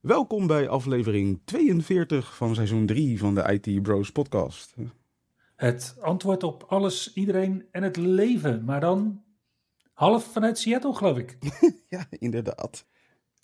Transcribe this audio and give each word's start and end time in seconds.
Welkom 0.00 0.46
bij 0.46 0.68
aflevering 0.68 1.40
42 1.44 2.36
van 2.36 2.54
seizoen 2.54 2.86
3 2.86 3.18
van 3.18 3.34
de 3.34 3.60
IT 3.60 3.82
Bros 3.82 4.12
podcast. 4.12 4.74
Het 5.56 5.96
antwoord 6.00 6.42
op 6.42 6.62
alles, 6.62 7.14
iedereen 7.14 7.68
en 7.70 7.82
het 7.82 7.96
leven, 7.96 8.64
maar 8.64 8.80
dan 8.80 9.22
half 9.92 10.32
vanuit 10.32 10.58
Seattle, 10.58 10.94
geloof 10.94 11.18
ik. 11.18 11.38
ja, 11.88 12.06
inderdaad. 12.10 12.86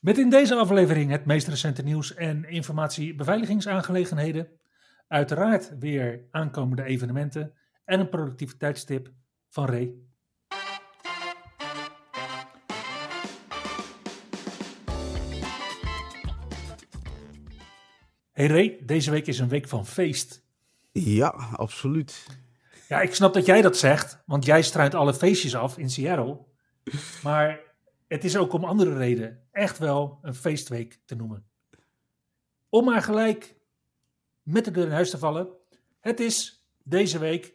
Met 0.00 0.18
in 0.18 0.30
deze 0.30 0.54
aflevering 0.54 1.10
het 1.10 1.24
meest 1.24 1.48
recente 1.48 1.82
nieuws 1.82 2.14
en 2.14 2.48
informatie 2.48 3.14
beveiligingsaangelegenheden. 3.14 4.48
Uiteraard 5.08 5.78
weer 5.78 6.26
aankomende 6.30 6.84
evenementen 6.84 7.52
en 7.84 8.00
een 8.00 8.08
productiviteitstip 8.08 9.12
van 9.48 9.66
Ray. 9.66 9.94
Hey 18.36 18.46
Ray, 18.46 18.78
deze 18.82 19.10
week 19.10 19.26
is 19.26 19.38
een 19.38 19.48
week 19.48 19.68
van 19.68 19.86
feest. 19.86 20.44
Ja, 20.92 21.28
absoluut. 21.52 22.26
Ja, 22.88 23.00
ik 23.00 23.14
snap 23.14 23.34
dat 23.34 23.46
jij 23.46 23.62
dat 23.62 23.76
zegt, 23.76 24.22
want 24.26 24.44
jij 24.44 24.62
struint 24.62 24.94
alle 24.94 25.14
feestjes 25.14 25.54
af 25.54 25.78
in 25.78 25.90
Seattle. 25.90 26.38
Maar 27.22 27.60
het 28.08 28.24
is 28.24 28.36
ook 28.36 28.52
om 28.52 28.64
andere 28.64 28.96
redenen 28.96 29.42
echt 29.50 29.78
wel 29.78 30.18
een 30.22 30.34
feestweek 30.34 30.98
te 31.04 31.14
noemen. 31.14 31.46
Om 32.68 32.84
maar 32.84 33.02
gelijk 33.02 33.54
met 34.42 34.64
de 34.64 34.70
deur 34.70 34.86
in 34.86 34.92
huis 34.92 35.10
te 35.10 35.18
vallen. 35.18 35.48
Het 36.00 36.20
is 36.20 36.66
deze 36.82 37.18
week 37.18 37.52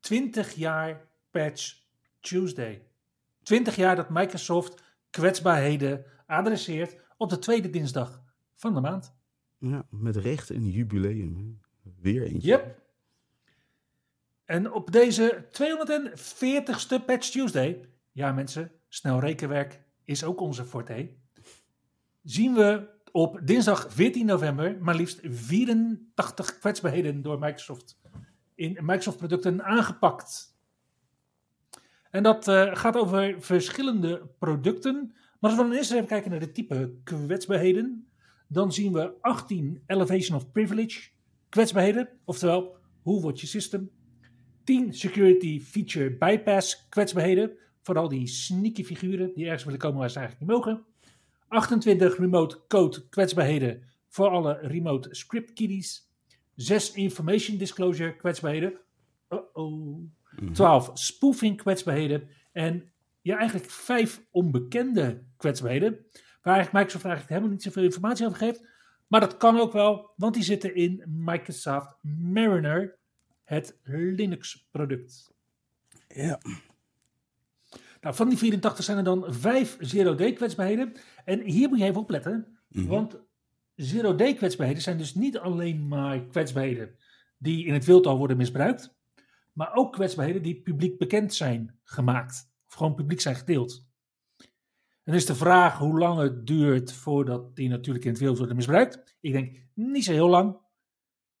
20 0.00 0.54
jaar 0.54 1.08
Patch 1.30 1.74
Tuesday. 2.20 2.86
20 3.42 3.76
jaar 3.76 3.96
dat 3.96 4.10
Microsoft 4.10 4.82
kwetsbaarheden 5.10 6.04
adresseert 6.26 6.96
op 7.16 7.30
de 7.30 7.38
tweede 7.38 7.70
dinsdag 7.70 8.22
van 8.54 8.74
de 8.74 8.80
maand. 8.80 9.18
Ja, 9.60 9.86
met 9.90 10.16
recht 10.16 10.50
een 10.50 10.70
jubileum. 10.70 11.60
Weer 12.00 12.22
eentje. 12.22 12.48
Yep. 12.48 12.80
En 14.44 14.72
op 14.72 14.92
deze 14.92 15.44
240ste 15.52 17.04
Patch 17.06 17.30
Tuesday, 17.30 17.88
ja 18.12 18.32
mensen, 18.32 18.72
snel 18.88 19.20
rekenwerk 19.20 19.80
is 20.04 20.24
ook 20.24 20.40
onze 20.40 20.64
forte, 20.64 21.10
zien 22.22 22.54
we 22.54 22.88
op 23.12 23.40
dinsdag 23.44 23.92
14 23.92 24.26
november 24.26 24.76
maar 24.80 24.94
liefst 24.94 25.20
84 25.22 26.58
kwetsbaarheden 26.58 27.22
door 27.22 27.38
Microsoft 27.38 27.98
in 28.54 28.78
Microsoft 28.80 29.16
producten 29.16 29.64
aangepakt. 29.64 30.58
En 32.10 32.22
dat 32.22 32.48
uh, 32.48 32.76
gaat 32.76 32.96
over 32.96 33.42
verschillende 33.42 34.28
producten. 34.38 35.14
Maar 35.38 35.50
als 35.50 35.60
we 35.60 35.66
dan 35.66 35.72
eerst 35.72 35.92
even 35.92 36.06
kijken 36.06 36.30
naar 36.30 36.40
de 36.40 36.52
type 36.52 36.94
kwetsbaarheden, 37.04 38.09
dan 38.52 38.72
zien 38.72 38.92
we 38.92 39.12
18 39.20 39.82
Elevation 39.86 40.36
of 40.36 40.50
Privilege 40.50 41.08
kwetsbaarheden, 41.48 42.08
oftewel 42.24 42.76
hoe 43.02 43.20
wordt 43.20 43.40
je 43.40 43.46
system. 43.46 43.90
10 44.64 44.94
Security 44.94 45.60
Feature 45.60 46.10
Bypass 46.10 46.88
kwetsbaarheden, 46.88 47.56
vooral 47.82 48.08
die 48.08 48.26
sneaky 48.26 48.84
figuren 48.84 49.32
die 49.34 49.44
ergens 49.44 49.64
willen 49.64 49.78
komen 49.78 49.98
waar 49.98 50.10
ze 50.10 50.18
eigenlijk 50.18 50.50
niet 50.50 50.58
mogen. 50.58 50.84
28 51.48 52.18
Remote 52.18 52.60
Code 52.68 53.08
kwetsbaarheden 53.08 53.82
voor 54.08 54.28
alle 54.28 54.58
remote 54.62 55.08
script 55.14 55.52
kiddies. 55.52 56.08
6 56.54 56.92
Information 56.92 57.56
Disclosure 57.56 58.16
kwetsbaarheden. 58.16 58.78
Uh-oh. 59.30 59.98
12 60.52 60.90
Spoofing 60.94 61.56
kwetsbaarheden. 61.56 62.28
En 62.52 62.90
ja, 63.22 63.38
eigenlijk 63.38 63.70
5 63.70 64.22
onbekende 64.30 65.22
kwetsbaarheden. 65.36 65.98
Waar 66.42 66.54
eigenlijk 66.54 66.72
Microsoft 66.72 67.04
eigenlijk 67.04 67.28
helemaal 67.28 67.50
niet 67.50 67.62
zoveel 67.62 67.82
informatie 67.82 68.26
over 68.26 68.38
geeft. 68.38 68.68
Maar 69.06 69.20
dat 69.20 69.36
kan 69.36 69.58
ook 69.60 69.72
wel, 69.72 70.12
want 70.16 70.34
die 70.34 70.42
zitten 70.42 70.74
in 70.74 71.04
Microsoft 71.06 71.96
Mariner, 72.02 72.98
het 73.44 73.78
Linux-product. 73.82 75.32
Ja. 76.08 76.40
Nou, 78.00 78.14
van 78.14 78.28
die 78.28 78.38
84 78.38 78.84
zijn 78.84 78.98
er 78.98 79.04
dan 79.04 79.24
5 79.34 79.76
zero-day 79.80 80.32
kwetsbaarheden. 80.32 80.92
En 81.24 81.40
hier 81.40 81.68
moet 81.68 81.78
je 81.78 81.84
even 81.84 82.00
opletten, 82.00 82.58
Mhm. 82.68 82.86
want 82.86 83.18
zero-day 83.74 84.34
kwetsbaarheden 84.34 84.82
zijn 84.82 84.98
dus 84.98 85.14
niet 85.14 85.38
alleen 85.38 85.88
maar 85.88 86.24
kwetsbaarheden 86.26 86.96
die 87.38 87.66
in 87.66 87.72
het 87.72 87.84
wildtal 87.84 88.18
worden 88.18 88.36
misbruikt, 88.36 88.94
maar 89.52 89.74
ook 89.74 89.92
kwetsbaarheden 89.92 90.42
die 90.42 90.62
publiek 90.62 90.98
bekend 90.98 91.34
zijn 91.34 91.78
gemaakt. 91.84 92.50
Of 92.68 92.74
gewoon 92.74 92.94
publiek 92.94 93.20
zijn 93.20 93.36
gedeeld. 93.36 93.86
En 95.10 95.16
is 95.16 95.26
de 95.26 95.34
vraag 95.34 95.78
hoe 95.78 95.98
lang 95.98 96.20
het 96.20 96.46
duurt 96.46 96.92
voordat 96.92 97.56
die 97.56 97.68
natuurlijk 97.68 98.04
in 98.04 98.10
het 98.10 98.20
wild 98.20 98.38
worden 98.38 98.56
misbruikt. 98.56 99.16
Ik 99.20 99.32
denk 99.32 99.56
niet 99.74 100.04
zo 100.04 100.12
heel 100.12 100.28
lang. 100.28 100.58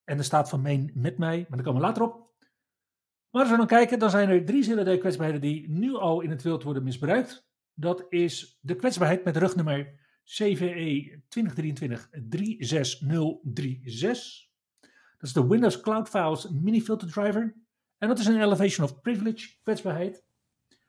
En 0.04 0.18
er 0.18 0.24
staat 0.24 0.48
van 0.48 0.60
meen 0.60 0.90
met 0.94 1.18
mij, 1.18 1.36
maar 1.36 1.56
daar 1.56 1.66
komen 1.66 1.80
we 1.80 1.86
later 1.86 2.02
op. 2.02 2.32
Maar 3.30 3.42
als 3.42 3.50
we 3.50 3.56
dan 3.56 3.66
kijken, 3.66 3.98
dan 3.98 4.10
zijn 4.10 4.28
er 4.28 4.44
drie 4.44 4.62
zilde 4.62 4.98
kwetsbaarheden 4.98 5.40
die 5.40 5.68
nu 5.68 5.94
al 5.94 6.20
in 6.20 6.30
het 6.30 6.42
wild 6.42 6.62
worden 6.62 6.82
misbruikt. 6.82 7.48
Dat 7.74 8.06
is 8.08 8.58
de 8.60 8.76
kwetsbaarheid 8.76 9.24
met 9.24 9.36
rugnummer 9.36 10.00
CVE 10.24 11.22
2023-36036. 11.28 11.32
Dat 15.18 15.28
is 15.28 15.32
de 15.32 15.46
Windows 15.46 15.80
Cloud 15.80 16.08
Files 16.08 16.50
Mini 16.50 16.82
Filter 16.82 17.12
Driver. 17.12 17.56
En 17.98 18.08
dat 18.08 18.18
is 18.18 18.26
een 18.26 18.42
Elevation 18.42 18.86
of 18.86 19.00
Privilege 19.00 19.48
kwetsbaarheid. 19.62 20.24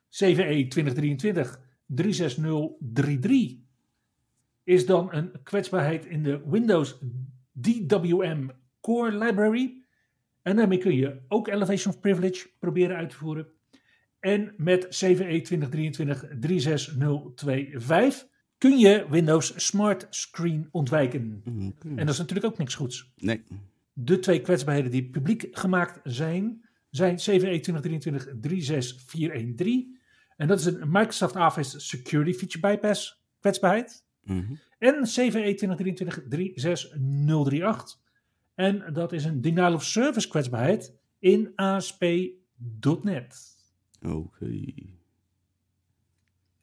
CVE 0.09 0.67
2023 0.67 1.69
36033 1.95 3.59
is 4.63 4.85
dan 4.85 5.13
een 5.13 5.31
kwetsbaarheid 5.43 6.05
in 6.05 6.23
de 6.23 6.41
Windows 6.45 6.99
DWM 7.51 8.47
Core 8.81 9.17
Library. 9.17 9.83
En 10.41 10.55
daarmee 10.55 10.77
kun 10.77 10.95
je 10.95 11.21
ook 11.27 11.47
Elevation 11.47 11.93
of 11.93 11.99
Privilege 11.99 12.49
proberen 12.59 12.95
uit 12.95 13.09
te 13.09 13.15
voeren. 13.15 13.47
En 14.19 14.53
met 14.57 14.87
CVE 14.89 15.41
2023-36025 18.23 18.29
kun 18.57 18.79
je 18.79 19.05
Windows 19.09 19.53
Smart 19.65 20.07
Screen 20.09 20.67
ontwijken. 20.71 21.41
Mhm. 21.43 21.71
En 21.83 22.05
dat 22.05 22.09
is 22.09 22.17
natuurlijk 22.17 22.47
ook 22.47 22.57
niks 22.57 22.75
goeds. 22.75 23.11
Nee. 23.17 23.41
De 23.93 24.19
twee 24.19 24.41
kwetsbaarheden 24.41 24.91
die 24.91 25.09
publiek 25.09 25.47
gemaakt 25.51 25.99
zijn, 26.03 26.65
zijn 26.89 27.15
CVE 27.15 27.59
2023-36413 29.95 30.00
en 30.41 30.47
dat 30.47 30.59
is 30.59 30.65
een 30.65 30.91
Microsoft 30.91 31.35
Office 31.35 31.79
Security 31.79 32.33
Feature 32.33 32.59
Bypass 32.59 33.23
kwetsbaarheid. 33.39 34.05
Mhm. 34.23 34.53
En 34.77 35.03
CVE 35.03 35.55
2023-36038. 35.55 37.99
En 38.55 38.93
dat 38.93 39.11
is 39.11 39.25
een 39.25 39.41
denial 39.41 39.73
of 39.73 39.83
service 39.83 40.27
kwetsbaarheid 40.27 40.95
in 41.19 41.51
ASP.NET. 41.55 43.57
Oké. 44.01 44.45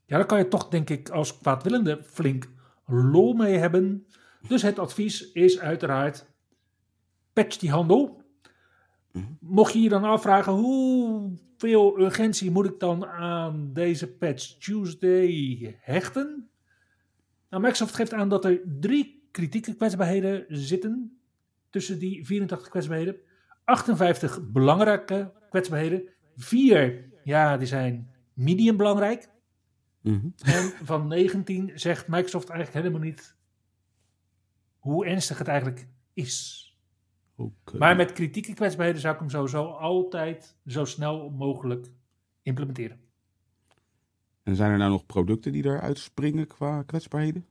Ja, 0.05 0.17
daar 0.17 0.27
kan 0.27 0.39
je 0.39 0.49
toch, 0.49 0.69
denk 0.69 0.91
ik, 0.91 1.09
als 1.09 1.39
kwaadwillende 1.39 2.03
flink 2.05 2.51
lol 2.87 3.33
mee 3.33 3.57
hebben. 3.57 4.07
Dus 4.49 4.63
het 4.63 4.79
advies 4.79 5.33
is 5.33 5.59
uiteraard: 5.59 6.27
patch 7.33 7.57
die 7.57 7.71
handel. 7.71 8.18
Mocht 9.41 9.73
je 9.73 9.81
je 9.81 9.89
dan 9.89 10.05
afvragen 10.05 10.53
hoeveel 10.53 12.01
urgentie 12.01 12.51
moet 12.51 12.67
ik 12.67 12.79
dan 12.81 13.07
aan 13.07 13.73
deze 13.73 14.13
Patch 14.13 14.59
Tuesday 14.59 15.77
hechten? 15.81 16.49
Nou, 17.51 17.63
Microsoft 17.63 17.95
geeft 17.95 18.13
aan 18.13 18.29
dat 18.29 18.45
er 18.45 18.61
drie 18.81 19.29
kritieke 19.31 19.75
kwetsbaarheden 19.75 20.45
zitten. 20.49 21.19
Tussen 21.71 21.99
die 21.99 22.27
84 22.27 22.69
kwetsbaarheden. 22.69 23.17
58 23.65 24.41
belangrijke 24.53 25.33
kwetsbaarheden. 25.51 26.09
Vier, 26.37 27.05
ja, 27.25 27.57
die 27.57 27.67
zijn 27.67 28.11
medium 28.33 28.77
belangrijk. 28.77 29.29
Mhm. 30.01 30.29
En 30.45 30.73
van 30.83 31.09
19 31.09 31.71
zegt 31.75 32.09
Microsoft 32.09 32.49
eigenlijk 32.49 32.85
helemaal 32.85 33.09
niet 33.09 33.37
hoe 34.79 35.07
ernstig 35.07 35.39
het 35.39 35.49
eigenlijk 35.49 35.89
is. 36.13 36.68
Maar 37.79 37.97
met 37.97 38.13
kritieke 38.13 38.55
kwetsbaarheden 38.55 39.01
zou 39.01 39.15
ik 39.15 39.21
hem 39.21 39.31
sowieso 39.31 39.65
altijd 39.65 40.57
zo 40.67 40.85
snel 40.85 41.31
mogelijk 41.31 41.91
implementeren. 42.43 43.01
En 44.43 44.57
zijn 44.57 44.71
er 44.71 44.79
nou 44.79 44.91
nog 44.91 45.07
producten 45.07 45.53
die 45.53 45.65
eruit 45.65 45.99
springen 45.99 46.47
qua 46.47 46.83
kwetsbaarheden? 46.83 47.47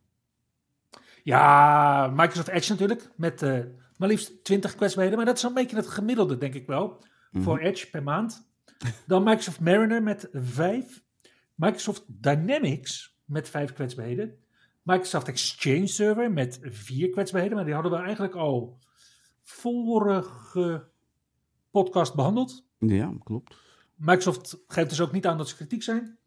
Ja, 1.24 2.08
Microsoft 2.16 2.48
Edge 2.48 2.72
natuurlijk, 2.72 3.10
met 3.16 3.42
uh, 3.42 3.60
maar 3.98 4.08
liefst 4.10 4.44
20 4.44 4.76
kwetsbaarheden. 4.76 5.18
Maar 5.18 5.28
dat 5.28 5.38
is 5.38 5.44
een 5.44 5.54
beetje 5.54 5.76
het 5.76 5.88
gemiddelde, 5.88 6.38
denk 6.38 6.54
ik 6.54 6.68
wel, 6.68 7.04
Mhm. 7.32 7.44
voor 7.44 7.60
Edge 7.60 7.90
per 7.90 8.04
maand. 8.04 8.50
Dan 9.08 9.24
Microsoft 9.24 9.60
Mariner 9.60 10.04
met 10.04 10.30
5. 10.32 11.04
Microsoft 11.56 12.04
Dynamics 12.08 13.18
met 13.26 13.50
5 13.50 13.74
kwetsbaarheden. 13.74 14.38
Microsoft 14.82 15.28
Exchange 15.28 15.88
Server 15.88 16.32
met 16.32 16.60
4 16.62 17.10
kwetsbaarheden. 17.10 17.56
Maar 17.56 17.66
die 17.66 17.74
hadden 17.74 17.92
we 17.92 17.98
eigenlijk 17.98 18.36
al 18.36 18.78
vorige 19.50 20.88
podcast 21.72 22.16
behandeld. 22.16 22.66
Ja, 22.80 23.14
klopt. 23.24 23.56
Microsoft 23.96 24.58
geeft 24.68 24.90
dus 24.90 25.02
ook 25.02 25.12
niet 25.12 25.26
aan 25.26 25.38
dat 25.38 25.50
ze 25.50 25.56
kritiek 25.56 25.84
zijn. 25.84 26.18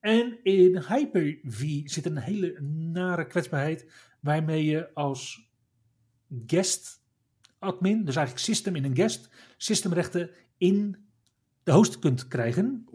En 0.00 0.38
in 0.42 0.82
Hyper-V 0.88 1.80
zit 1.84 2.06
een 2.06 2.18
hele 2.18 2.60
nare 2.92 3.26
kwetsbaarheid 3.26 3.92
waarmee 4.20 4.64
je 4.64 4.94
als 4.94 5.50
guest 6.46 7.02
admin, 7.58 8.04
dus 8.04 8.16
eigenlijk 8.16 8.46
system 8.46 8.76
in 8.76 8.84
een 8.84 8.96
guest, 8.96 9.30
systemrechten 9.56 10.30
in 10.56 10.96
de 11.62 11.72
host 11.72 11.98
kunt 11.98 12.28
krijgen. 12.28 12.86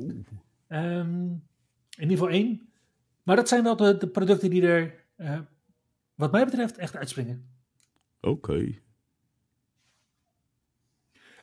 Ehm, 0.68 1.24
in 1.98 2.02
ieder 2.02 2.18
geval 2.18 2.30
één. 2.30 2.70
Maar 3.24 3.36
dat 3.36 3.48
zijn 3.48 3.64
wel 3.64 3.76
de, 3.76 3.98
de 3.98 4.08
producten 4.08 4.50
die 4.50 4.62
er, 4.62 5.06
eh, 5.16 5.40
wat 6.16 6.32
mij 6.32 6.46
betreft, 6.46 6.78
echt 6.78 6.96
uitspringen. 6.96 7.48
Oké. 8.22 8.82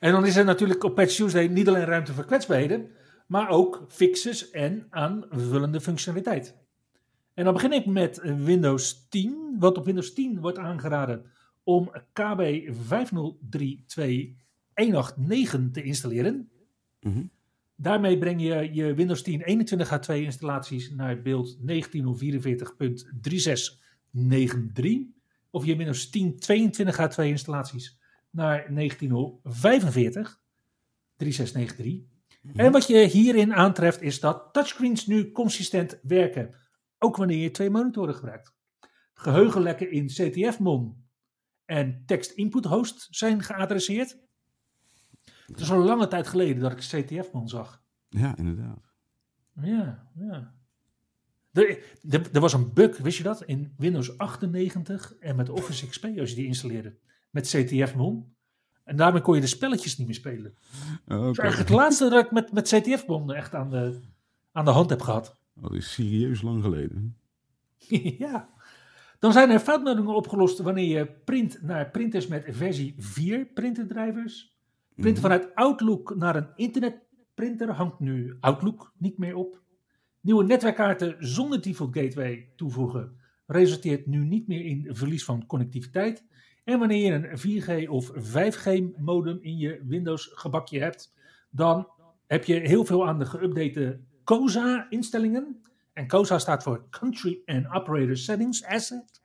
En 0.00 0.12
dan 0.12 0.26
is 0.26 0.36
er 0.36 0.44
natuurlijk 0.44 0.84
op 0.84 0.94
Patch 0.94 1.14
Tuesday 1.14 1.46
niet 1.46 1.68
alleen 1.68 1.84
ruimte 1.84 2.12
voor 2.12 2.24
kwetsbaarheden, 2.24 2.90
maar 3.26 3.48
ook 3.48 3.84
fixes 3.88 4.50
en 4.50 4.86
aanvullende 4.90 5.80
functionaliteit. 5.80 6.56
En 7.34 7.44
dan 7.44 7.52
begin 7.52 7.72
ik 7.72 7.86
met 7.86 8.20
Windows 8.22 9.08
10, 9.08 9.56
want 9.58 9.78
op 9.78 9.84
Windows 9.84 10.12
10 10.12 10.40
wordt 10.40 10.58
aangeraden 10.58 11.24
om 11.62 11.90
KB 12.12 12.72
5032189 12.72 12.74
te 15.72 15.82
installeren. 15.82 16.50
Mhm. 17.00 17.22
Daarmee 17.76 18.18
breng 18.18 18.42
je 18.42 18.70
je 18.72 18.94
Windows 18.94 19.22
10 19.22 19.42
21H2 19.42 20.14
installaties 20.14 20.90
naar 20.90 21.22
beeld 21.22 21.58
19.44.3693 21.58 21.64
of 25.50 25.64
je 25.64 25.76
Windows 25.76 26.10
10 26.10 26.34
22H2 26.34 27.24
installaties 27.24 27.99
naar 28.30 28.74
1945 28.74 30.42
3693. 31.16 32.08
En 32.54 32.72
wat 32.72 32.86
je 32.86 32.98
hierin 32.98 33.54
aantreft 33.54 34.02
is 34.02 34.20
dat 34.20 34.52
touchscreens 34.52 35.06
nu 35.06 35.32
consistent 35.32 35.98
werken, 36.02 36.54
ook 36.98 37.16
wanneer 37.16 37.42
je 37.42 37.50
twee 37.50 37.70
monitoren 37.70 38.14
gebruikt. 38.14 38.54
Geheugenlekken 39.14 39.90
in 39.90 40.06
CTF-mon 40.06 41.08
en 41.64 42.02
text 42.06 42.30
input 42.30 42.64
host 42.64 43.06
zijn 43.10 43.42
geadresseerd. 43.42 44.18
Het 45.46 45.60
is 45.60 45.70
al 45.70 45.78
lange 45.78 46.08
tijd 46.08 46.26
geleden 46.26 46.62
dat 46.62 46.72
ik 46.72 46.78
CTF-mon 46.78 47.48
zag. 47.48 47.82
Ja, 48.08 48.36
inderdaad. 48.36 48.92
Ja, 49.62 50.10
ja. 50.14 50.54
Er, 51.52 51.84
er, 52.08 52.28
er 52.32 52.40
was 52.40 52.52
een 52.52 52.72
bug, 52.72 52.98
wist 52.98 53.16
je 53.16 53.22
dat? 53.22 53.42
In 53.42 53.74
Windows 53.76 54.18
98 54.18 55.14
en 55.14 55.36
met 55.36 55.48
Office 55.48 55.88
XP 55.88 56.04
als 56.04 56.30
je 56.30 56.36
die 56.36 56.46
installeerde. 56.46 56.98
Met 57.30 57.46
CTF-mon. 57.46 58.34
En 58.84 58.96
daarmee 58.96 59.22
kon 59.22 59.34
je 59.34 59.40
de 59.40 59.46
spelletjes 59.46 59.98
niet 59.98 60.06
meer 60.06 60.16
spelen. 60.16 60.54
Oké. 61.04 61.20
Dat 61.20 61.30
is 61.30 61.38
eigenlijk 61.38 61.68
het 61.68 61.78
laatste 61.78 62.08
dat 62.08 62.24
ik 62.24 62.30
met, 62.30 62.52
met 62.52 62.68
CTF-bon 62.68 63.32
echt 63.32 63.54
aan 63.54 63.70
de, 63.70 64.00
aan 64.52 64.64
de 64.64 64.70
hand 64.70 64.90
heb 64.90 65.00
gehad. 65.00 65.36
Dat 65.54 65.74
is 65.74 65.92
serieus 65.92 66.42
lang 66.42 66.62
geleden. 66.62 67.16
ja. 68.18 68.48
Dan 69.18 69.32
zijn 69.32 69.50
er 69.50 69.58
foutmeldingen 69.58 70.14
opgelost 70.14 70.58
wanneer 70.58 70.98
je 70.98 71.06
print 71.24 71.62
naar 71.62 71.90
printers 71.90 72.26
met 72.26 72.44
versie 72.48 72.94
4 72.98 73.44
printerdrijvers. 73.44 74.58
Printen 74.94 75.22
vanuit 75.22 75.54
Outlook 75.54 76.16
naar 76.16 76.36
een 76.36 76.48
internetprinter 76.56 77.70
hangt 77.70 78.00
nu 78.00 78.36
Outlook 78.40 78.92
niet 78.96 79.18
meer 79.18 79.34
op. 79.34 79.62
Nieuwe 80.20 80.44
netwerkkaarten 80.44 81.16
zonder 81.18 81.62
default 81.62 81.96
gateway 81.96 82.48
toevoegen 82.56 83.18
resulteert 83.46 84.06
nu 84.06 84.24
niet 84.24 84.46
meer 84.46 84.64
in 84.64 84.88
verlies 84.90 85.24
van 85.24 85.46
connectiviteit. 85.46 86.24
En 86.70 86.78
wanneer 86.78 87.12
je 87.12 87.12
een 87.12 87.62
4G 87.62 87.88
of 87.88 88.12
5G 88.12 88.98
modem 88.98 89.38
in 89.40 89.56
je 89.56 89.84
Windows 89.86 90.30
gebakje 90.34 90.80
hebt, 90.80 91.14
dan 91.50 91.88
heb 92.26 92.44
je 92.44 92.54
heel 92.54 92.84
veel 92.84 93.06
aan 93.06 93.18
de 93.18 93.26
geüpdate 93.26 93.98
COSA 94.24 94.86
instellingen. 94.90 95.60
En 95.92 96.06
COSA 96.06 96.38
staat 96.38 96.62
voor 96.62 96.88
Country 96.90 97.42
and 97.44 97.66
Operator 97.72 98.16
Settings 98.16 98.64
Asset. 98.64 99.20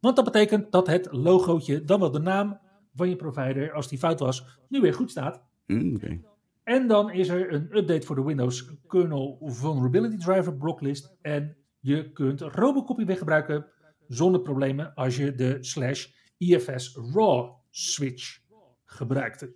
Want 0.00 0.16
dat 0.16 0.24
betekent 0.24 0.72
dat 0.72 0.86
het 0.86 1.08
logootje, 1.10 1.84
dan 1.84 2.00
wel 2.00 2.10
de 2.10 2.18
naam 2.18 2.60
van 2.94 3.08
je 3.08 3.16
provider, 3.16 3.72
als 3.72 3.88
die 3.88 3.98
fout 3.98 4.20
was, 4.20 4.58
nu 4.68 4.80
weer 4.80 4.94
goed 4.94 5.10
staat. 5.10 5.42
Mm, 5.66 5.94
Oké. 5.94 6.20
En 6.64 6.86
dan 6.86 7.10
is 7.10 7.28
er 7.28 7.52
een 7.52 7.76
update 7.76 8.06
voor 8.06 8.16
de 8.16 8.24
Windows 8.24 8.70
Kernel 8.86 9.38
Vulnerability 9.42 10.16
Driver 10.16 10.56
blocklist. 10.56 11.16
En 11.22 11.56
je 11.80 12.12
kunt 12.12 12.40
Robocopy 12.40 13.04
weer 13.04 13.16
gebruiken 13.16 13.66
zonder 14.08 14.40
problemen 14.40 14.94
als 14.94 15.16
je 15.16 15.34
de 15.34 15.56
slash 15.60 16.18
IFS 16.40 16.96
RAW 17.12 17.50
switch 17.70 18.40
gebruikte. 18.84 19.54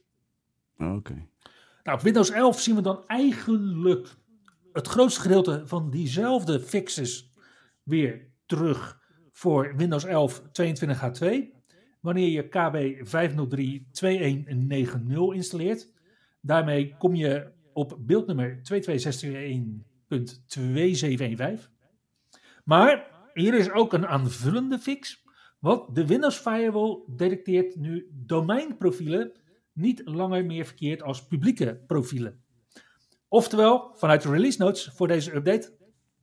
Oké. 0.79 1.29
Nou, 1.83 1.99
op 1.99 2.01
Windows 2.01 2.31
11 2.31 2.61
zien 2.61 2.75
we 2.75 2.83
dan 2.83 3.07
eigenlijk 3.07 4.09
het 4.73 4.89
grootste 4.89 5.21
gedeelte 5.21 5.63
van 5.65 5.91
diezelfde 5.91 6.61
fixes 6.61 7.33
weer 7.83 8.27
terug 8.47 9.01
voor 9.33 9.77
Windows 9.77 10.05
11 10.05 10.43
22H2. 10.43 11.27
Wanneer 12.01 12.29
je 12.29 12.49
KB 12.49 12.77
503.2190 15.31 15.35
installeert. 15.35 15.93
Daarmee 16.41 16.97
kom 16.99 17.15
je 17.15 17.53
op 17.73 17.97
beeldnummer 18.01 18.61
226221.2715. 18.63 18.63
Maar 22.65 23.07
hier 23.35 23.55
is 23.55 23.71
ook 23.71 23.93
een 23.93 24.07
aanvullende 24.07 24.79
fix. 24.79 25.24
Want 25.65 25.95
de 25.95 26.07
Windows 26.07 26.37
Firewall 26.37 26.99
detecteert 27.07 27.77
nu 27.77 28.09
domeinprofielen 28.13 29.33
niet 29.73 30.03
langer 30.05 30.45
meer 30.45 30.65
verkeerd 30.65 31.03
als 31.03 31.27
publieke 31.27 31.83
profielen. 31.87 32.43
Oftewel, 33.29 33.95
vanuit 33.95 34.23
de 34.23 34.31
release 34.31 34.63
notes 34.63 34.91
voor 34.95 35.09
deze 35.09 35.35
update, 35.35 35.73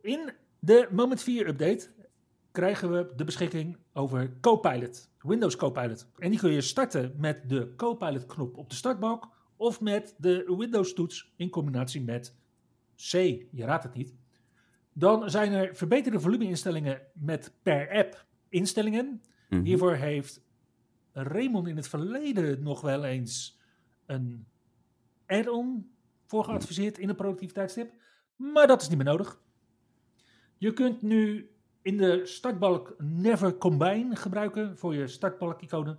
In 0.00 0.32
de 0.58 0.88
Moment 0.90 1.22
4 1.22 1.48
update 1.48 1.90
krijgen 2.52 2.92
we 2.92 3.12
de 3.16 3.24
beschikking 3.24 3.76
over 3.92 4.36
Copilot. 4.40 5.10
Windows 5.18 5.56
Copilot. 5.56 6.06
En 6.18 6.30
die 6.30 6.38
kun 6.38 6.52
je 6.52 6.60
starten 6.60 7.14
met 7.16 7.48
de 7.48 7.74
Copilot 7.76 8.26
knop 8.26 8.56
op 8.56 8.70
de 8.70 8.76
startbalk. 8.76 9.28
Of 9.56 9.80
met 9.80 10.14
de 10.18 10.54
Windows 10.58 10.92
toets 10.94 11.32
in 11.36 11.50
combinatie 11.50 12.02
met 12.02 12.36
C. 12.96 13.12
Je 13.50 13.64
raadt 13.64 13.84
het 13.84 13.94
niet. 13.94 14.14
Dan 14.92 15.30
zijn 15.30 15.52
er 15.52 15.76
verbeterde 15.76 16.20
volumeinstellingen 16.20 17.00
met 17.12 17.52
per 17.62 17.90
app 17.90 18.26
instellingen. 18.48 19.22
Mhm. 19.48 19.62
Hiervoor 19.62 19.94
heeft 19.94 20.40
Raymond 21.22 21.68
in 21.68 21.76
het 21.76 21.88
verleden 21.88 22.62
nog 22.62 22.80
wel 22.80 23.04
eens 23.04 23.60
een 24.06 24.46
add-on 25.26 25.90
voor 26.26 26.44
geadviseerd 26.44 26.98
in 26.98 27.08
een 27.08 27.16
productiviteitstip. 27.16 27.92
Maar 28.36 28.66
dat 28.66 28.82
is 28.82 28.88
niet 28.88 28.96
meer 28.96 29.06
nodig. 29.06 29.40
Je 30.56 30.72
kunt 30.72 31.02
nu 31.02 31.50
in 31.82 31.96
de 31.96 32.26
startbalk 32.26 32.94
Never 32.98 33.56
Combine 33.56 34.16
gebruiken 34.16 34.78
voor 34.78 34.94
je 34.94 35.06
startbalk-iconen 35.06 35.98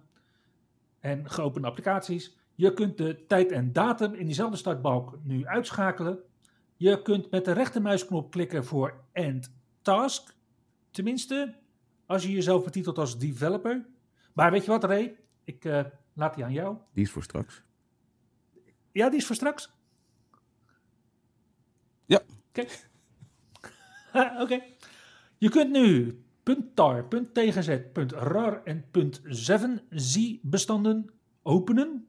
en 0.99 1.29
geopende 1.29 1.67
applicaties. 1.67 2.37
Je 2.55 2.73
kunt 2.73 2.97
de 2.97 3.25
tijd 3.27 3.51
en 3.51 3.73
datum 3.73 4.13
in 4.13 4.25
diezelfde 4.25 4.57
startbalk 4.57 5.19
nu 5.23 5.45
uitschakelen. 5.45 6.19
Je 6.77 7.01
kunt 7.01 7.31
met 7.31 7.45
de 7.45 7.51
rechtermuisknop 7.51 8.31
klikken 8.31 8.65
voor 8.65 9.03
End 9.11 9.53
Task. 9.81 10.35
Tenminste, 10.91 11.55
als 12.05 12.23
je 12.23 12.31
jezelf 12.31 12.63
betitelt 12.63 12.97
als 12.97 13.17
developer. 13.17 13.85
Maar 14.39 14.51
weet 14.51 14.65
je 14.65 14.71
wat, 14.71 14.83
Ray? 14.83 15.15
Ik 15.43 15.65
uh, 15.65 15.81
laat 16.13 16.35
die 16.35 16.43
aan 16.43 16.51
jou. 16.51 16.77
Die 16.93 17.03
is 17.03 17.11
voor 17.11 17.23
straks. 17.23 17.63
Ja, 18.91 19.09
die 19.09 19.19
is 19.19 19.25
voor 19.25 19.35
straks. 19.35 19.71
Ja. 22.05 22.21
Oké. 22.49 22.65
Oké. 24.43 24.61
Je 25.37 25.49
kunt 25.49 25.71
nu 25.71 26.19
.tar, 26.73 27.07
.tgz, 27.33 27.79
.rar 28.09 28.63
en 28.63 28.85
.7z 28.85 30.41
bestanden 30.41 31.09
openen 31.41 32.07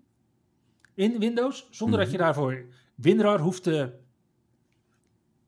in 0.94 1.18
Windows, 1.18 1.68
zonder 1.70 1.98
dat 1.98 2.10
je 2.10 2.16
mhm. 2.16 2.24
daarvoor 2.24 2.64
WinRAR 2.94 3.40
hoeft 3.40 3.62
te... 3.62 3.92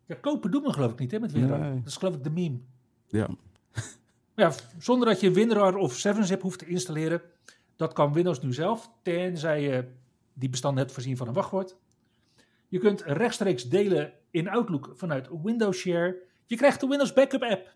Ja, 0.06 0.14
kopen 0.14 0.50
doen 0.50 0.62
we 0.62 0.72
geloof 0.72 0.92
ik 0.92 0.98
niet 0.98 1.10
hè, 1.10 1.18
met 1.18 1.32
WinRAR. 1.32 1.74
Dat 1.74 1.86
is 1.86 1.96
geloof 1.96 2.14
ik 2.14 2.24
de 2.24 2.30
meme. 2.30 2.58
Ja. 3.08 3.28
Ja, 4.34 4.52
zonder 4.78 5.08
dat 5.08 5.20
je 5.20 5.30
WinRAR 5.30 5.76
of 5.76 6.06
7zip 6.06 6.40
hoeft 6.40 6.58
te 6.58 6.66
installeren. 6.66 7.22
Dat 7.76 7.92
kan 7.92 8.12
Windows 8.12 8.40
nu 8.40 8.52
zelf, 8.52 8.90
tenzij 9.02 9.62
je 9.62 9.88
die 10.32 10.48
bestanden 10.48 10.80
hebt 10.80 10.94
voorzien 10.94 11.16
van 11.16 11.28
een 11.28 11.34
wachtwoord. 11.34 11.76
Je 12.68 12.78
kunt 12.78 13.02
rechtstreeks 13.02 13.68
delen 13.68 14.12
in 14.30 14.48
Outlook 14.48 14.92
vanuit 14.94 15.28
Windows 15.42 15.78
Share. 15.78 16.22
Je 16.46 16.56
krijgt 16.56 16.80
de 16.80 16.86
Windows 16.86 17.12
Backup 17.12 17.42
app. 17.42 17.74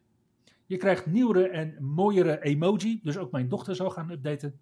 Je 0.67 0.77
krijgt 0.77 1.07
nieuwere 1.07 1.49
en 1.49 1.77
mooiere 1.81 2.43
emoji, 2.43 3.01
dus 3.03 3.17
ook 3.17 3.31
mijn 3.31 3.49
dochter 3.49 3.75
zal 3.75 3.91
gaan 3.91 4.11
updaten. 4.11 4.61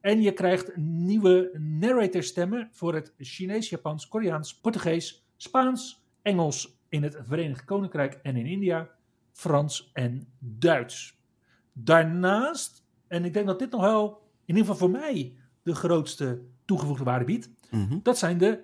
En 0.00 0.22
je 0.22 0.32
krijgt 0.32 0.76
nieuwe 0.76 1.50
narrator 1.58 2.22
stemmen 2.22 2.68
voor 2.72 2.94
het 2.94 3.14
Chinees, 3.18 3.68
Japans, 3.68 4.08
Koreaans, 4.08 4.60
Portugees, 4.60 5.26
Spaans, 5.36 6.04
Engels 6.22 6.78
in 6.88 7.02
het 7.02 7.18
Verenigd 7.22 7.64
Koninkrijk 7.64 8.18
en 8.22 8.36
in 8.36 8.46
India, 8.46 8.90
Frans 9.32 9.90
en 9.92 10.28
Duits. 10.38 11.17
Daarnaast, 11.84 12.82
en 13.06 13.24
ik 13.24 13.32
denk 13.32 13.46
dat 13.46 13.58
dit 13.58 13.70
nog 13.70 13.80
wel, 13.80 14.22
in 14.44 14.56
ieder 14.56 14.72
geval 14.72 14.88
voor 14.88 15.00
mij, 15.00 15.34
de 15.62 15.74
grootste 15.74 16.42
toegevoegde 16.64 17.04
waarde 17.04 17.24
biedt, 17.24 17.50
mhm. 17.70 17.98
dat 18.02 18.18
zijn 18.18 18.38
de 18.38 18.60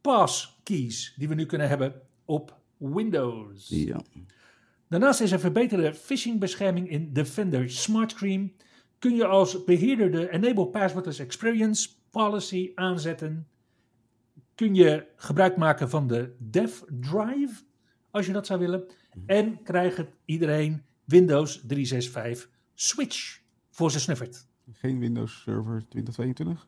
passkeys 0.00 1.14
die 1.16 1.28
we 1.28 1.34
nu 1.34 1.46
kunnen 1.46 1.68
hebben 1.68 2.02
op 2.24 2.60
Windows. 2.76 3.68
Ja. 3.68 4.00
Daarnaast 4.88 5.20
is 5.20 5.32
er 5.32 5.40
verbeterde 5.40 5.94
phishingbescherming 5.94 6.90
in 6.90 7.12
Defender 7.12 7.70
Smart 7.70 8.10
Screen. 8.10 8.56
Kun 8.98 9.14
je 9.14 9.26
als 9.26 9.64
beheerder 9.64 10.10
de 10.10 10.30
Enable 10.30 10.66
Passwordless 10.66 11.18
Experience 11.18 11.88
policy 12.10 12.72
aanzetten. 12.74 13.48
Kun 14.54 14.74
je 14.74 15.06
gebruik 15.16 15.56
maken 15.56 15.90
van 15.90 16.06
de 16.06 16.34
Dev 16.38 16.80
Drive, 17.00 17.62
als 18.10 18.26
je 18.26 18.32
dat 18.32 18.46
zou 18.46 18.60
willen. 18.60 18.84
En 19.26 19.62
krijgt 19.62 20.04
iedereen 20.24 20.82
Windows 21.04 21.60
365 21.66 22.51
Switch 22.74 23.40
voor 23.70 23.90
zijn 23.90 24.02
snuffert. 24.02 24.46
Geen 24.72 24.98
Windows 24.98 25.42
Server 25.42 25.84
2022? 25.88 26.66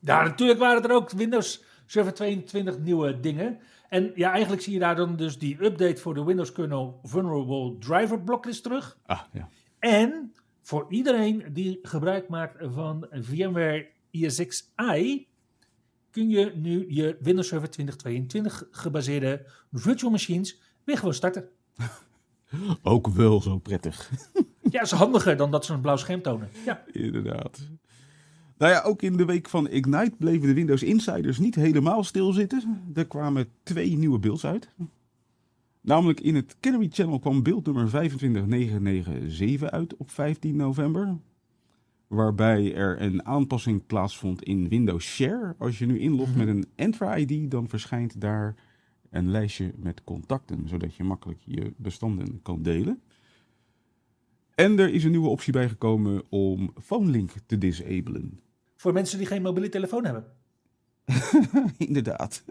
Ja, 0.00 0.22
natuurlijk 0.22 0.58
waren 0.58 0.82
er 0.82 0.94
ook 0.94 1.10
Windows 1.10 1.64
Server 1.86 2.14
22 2.14 2.78
nieuwe 2.78 3.20
dingen. 3.20 3.58
En 3.88 4.12
ja, 4.14 4.30
eigenlijk 4.30 4.62
zie 4.62 4.72
je 4.72 4.78
daar 4.78 4.96
dan 4.96 5.16
dus 5.16 5.38
die 5.38 5.64
update 5.64 6.00
voor 6.00 6.14
de 6.14 6.24
Windows 6.24 6.52
kernel 6.52 7.00
Vulnerable 7.02 7.78
Driver 7.78 8.20
Blocklist 8.20 8.62
terug. 8.62 8.98
Ah, 9.06 9.20
ja. 9.32 9.48
En 9.78 10.34
voor 10.60 10.86
iedereen 10.88 11.44
die 11.52 11.78
gebruik 11.82 12.28
maakt 12.28 12.56
van 12.60 13.06
VMware 13.10 13.88
ESXi, 14.10 15.26
kun 16.10 16.28
je 16.28 16.52
nu 16.54 16.84
je 16.88 17.16
Windows 17.20 17.48
Server 17.48 17.70
2022 17.70 18.66
gebaseerde 18.70 19.46
virtual 19.72 20.10
machines 20.10 20.60
weer 20.84 20.98
gewoon 20.98 21.14
starten. 21.14 21.48
Ook 22.82 23.08
wel 23.08 23.40
zo 23.40 23.58
prettig. 23.58 24.10
ja, 24.70 24.82
is 24.82 24.90
handiger 24.90 25.36
dan 25.36 25.50
dat 25.50 25.64
ze 25.64 25.72
een 25.72 25.80
blauw 25.80 25.96
scherm 25.96 26.22
tonen. 26.22 26.48
Ja. 26.64 26.84
Inderdaad. 26.92 27.70
Nou 28.58 28.72
ja, 28.72 28.82
ook 28.82 29.02
in 29.02 29.16
de 29.16 29.24
week 29.24 29.48
van 29.48 29.68
Ignite 29.68 30.14
bleven 30.18 30.46
de 30.46 30.54
Windows 30.54 30.82
Insiders 30.82 31.38
niet 31.38 31.54
helemaal 31.54 32.04
stilzitten. 32.04 32.82
Er 32.94 33.06
kwamen 33.06 33.48
twee 33.62 33.96
nieuwe 33.96 34.18
builds 34.18 34.46
uit. 34.46 34.68
Namelijk 35.80 36.20
in 36.20 36.34
het 36.34 36.56
Canary 36.60 36.88
Channel 36.90 37.18
kwam 37.18 37.42
beeld 37.42 37.66
nummer 37.66 37.88
25997 37.88 39.70
uit 39.70 39.96
op 39.96 40.10
15 40.10 40.56
november. 40.56 41.16
Waarbij 42.06 42.74
er 42.74 43.02
een 43.02 43.26
aanpassing 43.26 43.86
plaatsvond 43.86 44.42
in 44.42 44.68
Windows 44.68 45.06
Share. 45.06 45.54
Als 45.58 45.78
je 45.78 45.86
nu 45.86 45.98
inlogt 45.98 46.36
met 46.36 46.48
een 46.48 46.66
Entra 46.74 47.16
ID, 47.16 47.50
dan 47.50 47.68
verschijnt 47.68 48.20
daar 48.20 48.54
een 49.10 49.30
lijstje 49.30 49.72
met 49.76 50.04
contacten, 50.04 50.68
zodat 50.68 50.94
je 50.94 51.04
makkelijk 51.04 51.40
je 51.44 51.72
bestanden 51.76 52.42
kan 52.42 52.62
delen. 52.62 53.00
En 54.56 54.78
er 54.78 54.92
is 54.92 55.04
een 55.04 55.10
nieuwe 55.10 55.28
optie 55.28 55.52
bijgekomen 55.52 56.22
om 56.28 56.72
PhoneLink 56.82 57.30
te 57.46 57.58
disablen. 57.58 58.40
Voor 58.76 58.92
mensen 58.92 59.18
die 59.18 59.26
geen 59.26 59.42
mobiele 59.42 59.68
telefoon 59.68 60.04
hebben. 60.04 60.24
Inderdaad. 61.88 62.44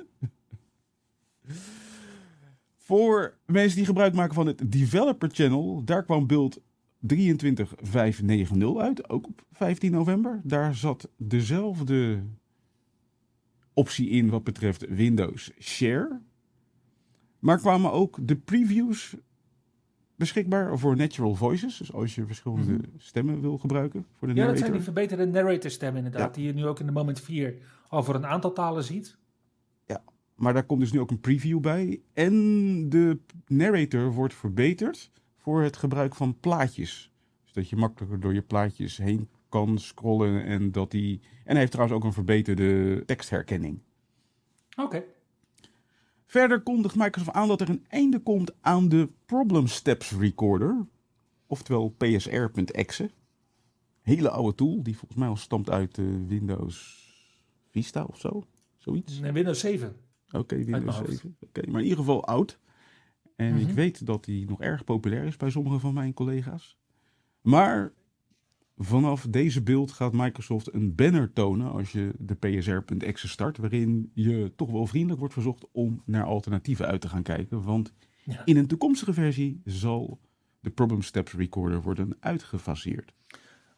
Voor 2.78 3.38
mensen 3.46 3.78
die 3.78 3.86
gebruik 3.86 4.14
maken 4.14 4.34
van 4.34 4.48
het 4.48 4.72
Developer 4.72 5.30
Channel, 5.30 5.84
daar 5.84 6.04
kwam 6.04 6.28
beeld 6.28 6.60
23590 7.00 8.78
uit, 8.78 9.10
ook 9.10 9.28
op 9.28 9.46
15 9.52 9.92
november. 9.92 10.42
Daar 10.44 10.76
zat 10.76 11.10
dezelfde 11.18 12.24
optie 13.74 14.10
in 14.10 14.30
wat 14.30 14.44
betreft 14.44 14.88
Windows 14.88 15.52
Share. 15.60 16.22
Maar 17.40 17.58
kwamen 17.58 17.92
ook 17.92 18.18
de 18.22 18.36
previews 18.36 19.16
beschikbaar 20.16 20.80
voor 20.80 20.96
natural 20.96 21.36
voices. 21.36 21.78
Dus 21.78 21.94
als 21.94 22.16
je 22.16 22.26
verschillende 22.26 22.74
mhm. 22.74 22.84
stemmen 22.98 23.42
wil 23.42 23.58
gebruiken 23.58 24.06
voor 24.14 24.28
de 24.28 24.34
ja, 24.34 24.40
narrator. 24.40 24.66
Ja, 24.66 24.74
dat 24.74 24.84
zijn 24.84 24.96
die 24.96 25.06
verbeterde 25.06 25.26
narrator 25.26 25.72
stemmen 25.72 26.06
inderdaad. 26.06 26.34
Die 26.34 26.46
je 26.46 26.54
nu 26.54 26.66
ook 26.66 26.80
in 26.80 26.86
de 26.86 26.92
Moment 26.92 27.20
4 27.20 27.56
al 27.88 28.04
voor 28.04 28.16
een 28.16 28.26
aantal 28.26 28.54
talen 28.54 28.84
ziet. 28.84 29.18
Ja, 29.86 30.04
maar 30.36 30.54
daar 30.54 30.66
komt 30.66 30.80
dus 30.80 30.92
nu 30.92 31.00
ook 31.00 31.12
een 31.12 31.20
preview 31.20 31.60
bij. 31.60 32.02
En 32.14 32.90
de 32.90 33.20
narrator 33.48 34.12
wordt 34.12 34.34
verbeterd 34.34 35.12
voor 35.38 35.62
het 35.62 35.78
gebruik 35.78 36.16
van 36.16 36.40
plaatjes. 36.40 37.12
Dus 37.44 37.54
dat 37.54 37.70
je 37.70 37.76
makkelijker 37.76 38.20
door 38.20 38.34
je 38.34 38.42
plaatjes 38.42 38.98
heen 38.98 39.30
kan 39.50 39.78
scrollen. 39.78 40.44
En, 40.44 40.72
dat 40.72 40.92
die... 40.92 41.22
en 41.22 41.52
hij 41.52 41.60
heeft 41.60 41.72
trouwens 41.72 41.98
ook 41.98 42.04
een 42.04 42.14
verbeterde 42.14 43.04
tekstherkenning. 43.06 43.82
Oké. 44.76 45.04
Verder 46.26 46.62
kondigt 46.62 46.96
Microsoft 46.96 47.36
aan 47.36 47.48
dat 47.48 47.62
er 47.62 47.70
een 47.70 47.86
einde 47.88 48.20
komt 48.20 48.52
aan 48.62 48.90
de 48.90 49.10
Problem 49.26 49.68
Steps 49.68 50.12
Recorder, 50.12 50.88
oftewel 51.48 51.90
PSR.exe. 51.90 53.12
Hele 54.02 54.30
oude 54.30 54.56
tool, 54.56 54.84
die 54.84 54.98
volgens 54.98 55.20
mij 55.20 55.28
al 55.28 55.36
stamt 55.36 55.70
uit 55.70 55.98
uh, 55.98 56.28
Windows 56.28 57.04
Vista 57.70 58.04
of 58.04 58.20
zo. 58.20 58.44
Zoiets. 58.78 59.20
Nee, 59.20 59.32
Windows 59.32 59.60
7. 59.60 59.96
Oké, 60.32 60.64
Windows 60.64 60.98
7. 60.98 61.38
Oké, 61.40 61.70
maar 61.70 61.80
in 61.80 61.88
ieder 61.88 62.00
geval 62.00 62.26
oud. 62.26 62.60
En 63.36 63.56
ik 63.56 63.66
mhm. 63.66 63.76
weet 63.76 64.06
dat 64.06 64.26
die 64.26 64.48
nog 64.48 64.62
erg 64.62 64.84
populair 64.84 65.24
is 65.24 65.38
bij 65.38 65.50
sommige 65.50 65.80
van 65.80 65.94
mijn 65.94 66.14
collega's. 66.14 66.78
Maar 67.42 67.94
Vanaf 68.78 69.26
deze 69.30 69.62
beeld 69.62 69.92
gaat 69.92 70.14
Microsoft 70.14 70.74
een 70.74 70.96
banner 70.96 71.34
tonen 71.34 71.72
als 71.72 71.92
je 71.92 72.12
de 72.18 72.36
PSR.exe 72.36 73.28
start, 73.28 73.58
waarin 73.58 74.12
je 74.14 74.52
toch 74.56 74.72
wel 74.72 74.86
vriendelijk 74.86 75.20
wordt 75.20 75.34
verzocht 75.34 75.66
om 75.72 76.02
naar 76.06 76.24
alternatieven 76.24 76.86
uit 76.86 77.02
te 77.02 77.10
gaan 77.10 77.24
kijken. 77.24 77.64
Want 77.64 77.94
in 78.46 78.58
een 78.58 78.68
toekomstige 78.68 79.14
versie 79.14 79.62
zal 79.66 80.20
de 80.60 80.70
Problem 80.70 81.02
Steps 81.02 81.34
Recorder 81.34 81.82
worden 81.82 82.18
uitgefaseerd. 82.20 83.14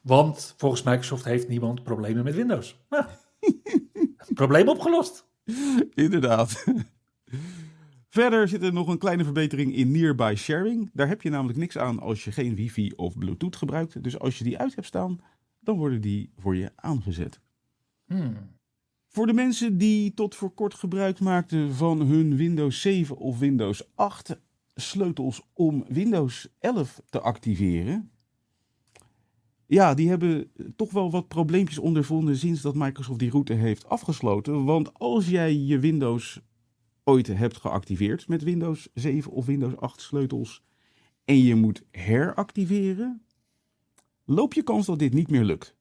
Want 0.02 0.54
volgens 0.58 0.84
Microsoft 0.84 1.26
heeft 1.26 1.48
niemand 1.48 1.84
problemen 1.84 2.24
met 2.24 2.36
Windows. 2.36 2.80
Probleem 4.34 4.68
opgelost. 4.68 5.28
Inderdaad. 5.94 6.66
Verder 8.10 8.48
zit 8.48 8.64
er 8.64 8.74
nog 8.74 8.88
een 8.88 8.98
kleine 8.98 9.24
verbetering 9.24 9.76
in 9.76 9.92
Nearby 9.92 10.34
Sharing. 10.38 10.90
Daar 10.94 11.08
heb 11.08 11.22
je 11.22 11.30
namelijk 11.30 11.60
niks 11.60 11.78
aan 11.78 12.00
als 12.00 12.24
je 12.24 12.32
geen 12.32 12.56
wifi 12.56 12.92
of 12.96 13.18
bluetooth 13.18 13.56
gebruikt. 13.56 14.04
Dus 14.04 14.20
als 14.20 14.38
je 14.38 14.44
die 14.44 14.58
uit 14.58 14.76
hebt 14.76 14.88
staan, 14.88 15.20
dan 15.60 15.78
worden 15.78 16.02
die 16.02 16.32
voor 16.38 16.56
je 16.56 16.72
aangezet. 16.76 17.40
Hmm. 18.06 18.56
Voor 19.08 19.28
de 19.28 19.34
mensen 19.34 19.78
die 19.78 20.14
tot 20.14 20.36
voor 20.36 20.52
kort 20.52 20.74
gebruik 20.74 21.20
maakten 21.20 21.74
van 21.74 22.02
hun 22.02 22.36
Windows 22.36 22.82
7 22.82 23.18
of 23.18 23.40
Windows 23.40 23.90
8 23.96 24.40
sleutels 24.76 25.42
om 25.54 25.86
Windows 25.88 26.48
11 26.60 27.02
te 27.10 27.20
activeren. 27.20 28.12
Ja, 29.66 29.94
die 29.94 30.10
hebben 30.10 30.52
toch 30.76 30.92
wel 30.92 31.12
wat 31.12 31.28
probleempjes 31.28 31.80
ondervonden 31.80 32.38
sinds 32.38 32.62
dat 32.62 32.76
Microsoft 32.76 33.20
die 33.20 33.30
route 33.30 33.54
heeft 33.54 33.90
afgesloten. 33.90 34.64
Want 34.64 34.94
als 34.94 35.30
jij 35.30 35.56
je 35.56 35.80
Windows 35.80 36.42
ooit 37.08 37.28
hebt 37.28 37.58
geactiveerd 37.58 38.28
met 38.28 38.44
Windows 38.44 38.90
7 38.94 39.32
of 39.32 39.46
Windows 39.46 39.78
8 39.78 40.02
sleutels 40.02 40.64
en 41.26 41.38
je 41.44 41.56
moet 41.56 41.84
heractiveren, 41.92 43.22
loop 44.26 44.54
je 44.54 44.64
kans 44.64 44.86
dat 44.86 45.00
dit 45.00 45.14
niet 45.14 45.30
meer 45.30 45.44
lukt. 45.44 45.76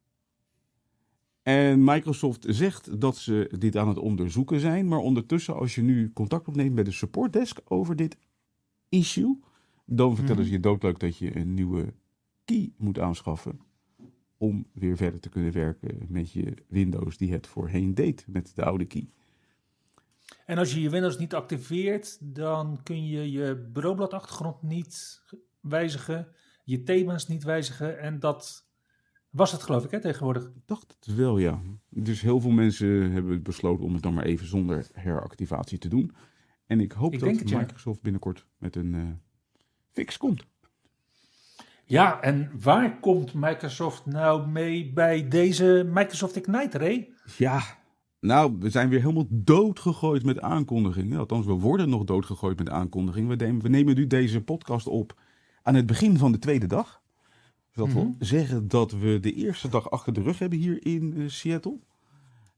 En 1.43 1.85
Microsoft 1.85 2.45
zegt 2.49 3.01
dat 3.01 3.17
ze 3.17 3.55
dit 3.59 3.77
aan 3.77 3.89
het 3.89 3.99
onderzoeken 3.99 4.61
zijn. 4.61 4.89
Maar 4.89 4.99
ondertussen, 4.99 5.57
als 5.57 5.75
je 5.75 5.83
nu 5.83 6.13
contact 6.13 6.49
opneemt 6.49 6.75
met 6.75 6.85
de 6.85 6.93
supportdesk 6.93 7.61
over 7.65 7.97
dit 7.97 8.17
issue, 8.89 9.41
dan 9.85 10.15
vertellen 10.17 10.41
Mhm. 10.41 10.47
ze 10.51 10.57
je 10.57 10.61
doodleuk 10.61 10.99
dat 10.99 11.17
je 11.17 11.37
een 11.37 11.55
nieuwe 11.55 11.95
key 12.45 12.73
moet 12.77 12.99
aanschaffen. 12.99 13.61
Om 14.37 14.67
weer 14.73 14.97
verder 14.97 15.21
te 15.21 15.29
kunnen 15.29 15.53
werken 15.53 16.07
met 16.09 16.33
je 16.33 16.55
Windows 16.69 17.17
die 17.17 17.33
het 17.33 17.47
voorheen 17.47 17.95
deed 17.95 18.25
met 18.29 18.53
de 18.55 18.65
oude 18.65 18.85
key. 18.85 19.09
En 20.47 20.59
als 20.59 20.75
je 20.75 20.81
je 20.81 20.91
Windows 20.91 21.19
niet 21.19 21.35
activeert, 21.35 22.35
dan 22.35 22.81
kun 22.83 23.07
je 23.07 23.31
je 23.31 23.69
bureaubladachtergrond 23.73 24.63
niet 24.63 25.23
wijzigen, 25.61 26.29
je 26.65 26.83
thema's 26.83 27.29
niet 27.29 27.45
wijzigen. 27.45 27.99
En 27.99 28.19
dat 28.19 28.69
was 29.31 29.53
het 29.53 29.63
geloof 29.63 29.85
ik 29.85 29.91
hè, 29.91 30.01
tegenwoordig. 30.01 30.45
Ik 30.45 30.67
dacht 30.67 30.97
het 31.01 31.17
wel, 31.17 31.39
ja. 31.39 31.61
Dus 31.89 32.21
heel 32.21 32.41
veel 32.41 32.51
mensen 32.51 33.11
hebben 33.13 33.43
besloten 33.43 33.85
om 33.85 33.93
het 33.93 34.03
dan 34.03 34.15
maar 34.15 34.25
even 34.25 34.47
zonder 34.47 34.87
heractivatie 34.93 35.79
te 35.79 35.89
doen. 35.89 36.13
En 36.67 36.81
ik 36.81 36.93
hoop 36.93 37.13
Ik 37.13 37.21
dat 37.21 37.49
ja. 37.49 37.59
Microsoft 37.59 38.03
binnenkort 38.03 38.47
met 38.59 38.77
een 38.77 38.95
eh, 38.95 39.03
fix 39.93 40.17
komt. 40.17 40.45
Ja, 41.85 42.21
en 42.21 42.51
waar 42.61 43.01
komt 43.01 43.35
Microsoft 43.35 44.07
nou 44.07 44.49
mee 44.49 44.93
bij 44.93 45.29
deze 45.29 45.89
Microsoft 45.93 46.37
Ignite, 46.37 46.79
Ray? 46.79 47.13
Ja, 47.37 47.63
nou, 48.27 48.57
we 48.59 48.71
zijn 48.71 48.89
weer 48.89 49.01
helemaal 49.01 49.27
doodgegooid 49.31 50.25
met 50.25 50.41
aankondigingen. 50.41 51.19
Althans, 51.19 51.47
we 51.47 51.53
worden 51.53 51.89
nog 51.89 52.05
doodgegooid 52.05 52.59
met 52.59 52.69
aankondigingen. 52.69 53.29
We, 53.29 53.45
nemen- 53.45 53.63
we 53.63 53.69
nemen 53.69 53.95
nu 53.95 54.07
deze 54.07 54.41
podcast 54.41 54.87
op 54.87 55.21
aan 55.63 55.75
het 55.75 55.87
begin 55.87 56.19
van 56.19 56.33
de 56.33 56.39
tweede 56.39 56.67
dag. 56.67 57.03
Dus 57.67 57.77
dat 57.77 57.87
Mhm. 57.87 57.97
wil 57.97 58.15
zeggen 58.19 58.69
dat 58.69 58.93
we 58.93 59.19
de 59.21 59.33
eerste 59.33 59.69
dag 59.69 59.91
achter 59.91 60.13
de 60.13 60.23
rug 60.23 60.39
hebben 60.39 60.59
hier 60.59 60.87
in 60.87 61.15
eh, 61.17 61.29
Seattle. 61.29 61.79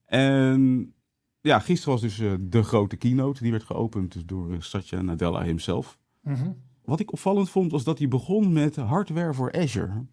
En 0.05 0.93
ja, 1.41 1.59
gisteren 1.59 1.93
was 1.93 2.03
dus 2.03 2.19
eh, 2.19 2.33
de 2.41 2.63
grote 2.63 2.97
keynote. 2.97 3.43
Die 3.43 3.51
werd 3.51 3.65
geopend 3.65 4.29
door 4.29 4.53
eh, 4.53 4.61
Satya 4.61 5.01
Nadella 5.01 5.43
himself. 5.43 5.99
Mhm. 6.23 6.51
Wat 6.85 7.01
ik 7.01 7.13
opvallend 7.13 7.51
vond, 7.51 7.71
was 7.73 7.85
dat 7.85 7.99
hij 7.99 8.09
begon 8.09 8.53
met 8.53 8.77
hardware 8.77 9.35
voor 9.35 9.53
Azure. 9.53 10.05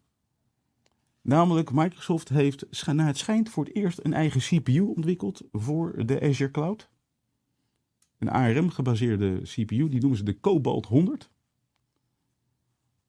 Namelijk, 1.26 1.72
Microsoft 1.72 2.30
heeft, 2.30 2.86
naar 2.86 3.08
het 3.08 3.18
schijnt, 3.18 3.50
voor 3.50 3.66
het 3.66 3.76
eerst 3.76 4.00
een 4.04 4.14
eigen 4.14 4.40
CPU 4.40 4.80
ontwikkeld 4.80 5.42
voor 5.52 6.06
de 6.06 6.22
Azure 6.22 6.52
Cloud. 6.52 6.90
Een 8.18 8.30
ARM-gebaseerde 8.30 9.42
CPU, 9.42 9.90
die 9.90 10.00
noemen 10.00 10.18
ze 10.18 10.24
de 10.24 10.40
Cobalt 10.40 10.86
100. 10.86 11.30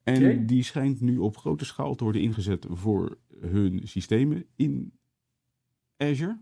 En 0.03 0.45
die 0.45 0.63
schijnt 0.63 1.01
nu 1.01 1.17
op 1.17 1.37
grote 1.37 1.65
schaal 1.65 1.95
te 1.95 2.03
worden 2.03 2.21
ingezet 2.21 2.65
voor 2.69 3.17
hun 3.39 3.81
systemen 3.83 4.45
in 4.55 4.91
Azure. 5.97 6.39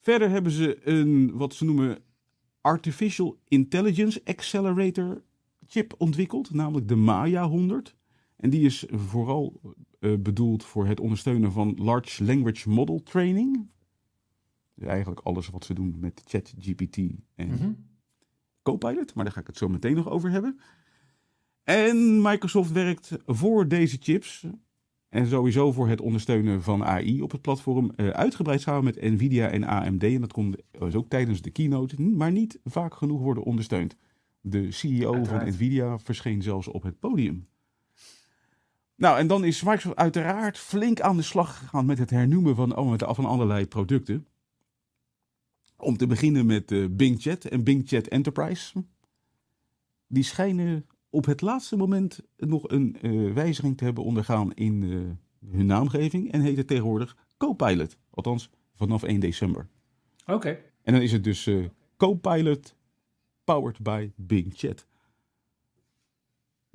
Verder 0.00 0.30
hebben 0.30 0.52
ze 0.52 0.88
een, 0.88 1.36
wat 1.36 1.54
ze 1.54 1.64
noemen, 1.64 1.98
Artificial 2.60 3.38
Intelligence 3.48 4.20
Accelerator 4.24 5.22
chip 5.66 5.94
ontwikkeld, 5.98 6.50
namelijk 6.50 6.88
de 6.88 6.96
Maya 6.96 7.48
100. 7.48 7.96
En 8.36 8.50
die 8.50 8.64
is 8.64 8.84
vooral 8.90 9.60
bedoeld 9.98 10.64
voor 10.64 10.86
het 10.86 11.00
ondersteunen 11.00 11.52
van 11.52 11.74
Large 11.78 12.24
Language 12.24 12.68
Model 12.70 13.02
Training. 13.02 13.68
Dus 14.74 14.88
eigenlijk 14.88 15.20
alles 15.20 15.48
wat 15.48 15.64
ze 15.64 15.74
doen 15.74 15.96
met 16.00 16.22
ChatGPT 16.24 16.96
en 17.34 17.48
Mhm. 17.48 17.72
Copilot, 18.62 19.14
maar 19.14 19.24
daar 19.24 19.32
ga 19.32 19.40
ik 19.40 19.46
het 19.46 19.56
zo 19.56 19.68
meteen 19.68 19.94
nog 19.94 20.08
over 20.08 20.30
hebben. 20.30 20.60
En 21.62 22.22
Microsoft 22.22 22.72
werkt 22.72 23.18
voor 23.26 23.68
deze 23.68 23.96
chips 24.00 24.46
en 25.08 25.26
sowieso 25.26 25.72
voor 25.72 25.88
het 25.88 26.00
ondersteunen 26.00 26.62
van 26.62 26.84
AI 26.84 27.22
op 27.22 27.30
het 27.30 27.40
platform 27.40 27.90
eh, 27.90 28.08
uitgebreid 28.08 28.60
samen 28.60 28.84
met 28.84 29.00
Nvidia 29.00 29.48
en 29.48 29.64
AMD. 29.64 30.02
En 30.02 30.20
dat 30.20 30.32
kon 30.32 30.54
dus 30.78 30.94
ook 30.94 31.08
tijdens 31.08 31.42
de 31.42 31.50
keynote, 31.50 32.02
maar 32.02 32.32
niet 32.32 32.60
vaak 32.64 32.94
genoeg 32.94 33.20
worden 33.20 33.42
ondersteund. 33.42 33.96
De 34.40 34.70
CEO 34.70 35.24
van. 35.24 35.48
Nvidia 35.48 35.98
verscheen 35.98 36.42
zelfs 36.42 36.68
op 36.68 36.82
het 36.82 36.98
podium. 36.98 37.46
Nou, 38.96 39.18
en 39.18 39.26
dan 39.26 39.44
is 39.44 39.62
Microsoft 39.62 39.96
uiteraard 39.96 40.58
flink 40.58 41.00
aan 41.00 41.16
de 41.16 41.22
slag 41.22 41.58
gegaan 41.58 41.86
met 41.86 41.98
het 41.98 42.10
hernoemen 42.10 42.54
van, 42.56 42.76
oh, 42.76 42.90
met- 42.90 43.04
van 43.06 43.24
allerlei 43.24 43.66
producten. 43.66 44.26
Om 45.76 45.96
te 45.96 46.06
beginnen 46.06 46.46
met 46.46 46.72
eh, 46.72 46.86
Bing 46.90 47.20
Chat 47.22 47.44
en 47.44 47.64
Bing 47.64 47.88
Chat 47.88 48.06
Enterprise. 48.06 48.84
Die 50.06 50.22
schijnen 50.22 50.86
op 51.10 51.24
het 51.24 51.40
laatste 51.40 51.76
moment 51.76 52.20
nog 52.36 52.70
een 52.70 52.96
eh, 53.00 53.32
wijziging 53.32 53.76
te 53.76 53.84
hebben 53.84 54.04
ondergaan 54.04 54.54
in 54.54 54.82
eh, 54.82 55.50
hun 55.56 55.66
naamgeving. 55.66 56.32
En 56.32 56.40
heet 56.40 56.56
het 56.56 56.66
tegenwoordig 56.66 57.16
Copilot. 57.36 57.96
Althans, 58.10 58.50
vanaf 58.74 59.02
1 59.02 59.20
december. 59.20 59.68
Oké. 60.26 60.58
En 60.82 60.92
dan 60.92 61.02
is 61.02 61.12
het 61.12 61.24
dus 61.24 61.50
Copilot 61.96 62.74
powered 63.44 63.82
by 63.82 64.10
Bing 64.14 64.52
Chat. 64.54 64.86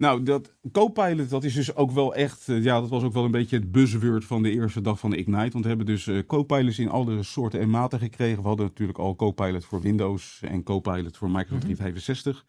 Nou, 0.01 0.23
dat 0.23 0.53
Copilot, 0.71 1.29
dat 1.29 1.43
is 1.43 1.53
dus 1.53 1.75
ook 1.75 1.91
wel 1.91 2.15
echt, 2.15 2.49
eh, 2.49 2.63
ja, 2.63 2.79
dat 2.79 2.89
was 2.89 3.03
ook 3.03 3.13
wel 3.13 3.25
een 3.25 3.31
beetje 3.31 3.55
het 3.55 3.71
buzzword 3.71 4.25
van 4.25 4.43
de 4.43 4.51
eerste 4.51 4.81
dag 4.81 4.99
van 4.99 5.09
de 5.09 5.17
Ignite. 5.17 5.51
Want 5.51 5.63
we 5.63 5.67
hebben 5.67 5.85
dus 5.85 6.07
eh, 6.07 6.19
Copilots 6.27 6.79
in 6.79 6.89
alle 6.89 7.23
soorten 7.23 7.59
en 7.59 7.69
maten 7.69 7.99
gekregen. 7.99 8.41
We 8.41 8.47
hadden 8.47 8.65
natuurlijk 8.65 8.99
al 8.99 9.15
Copilot 9.15 9.65
voor 9.65 9.81
Windows 9.81 10.41
en 10.41 10.63
Copilot 10.63 11.17
voor 11.17 11.27
Microsoft 11.27 11.63
Mhm. 11.63 11.73
365. 11.73 12.45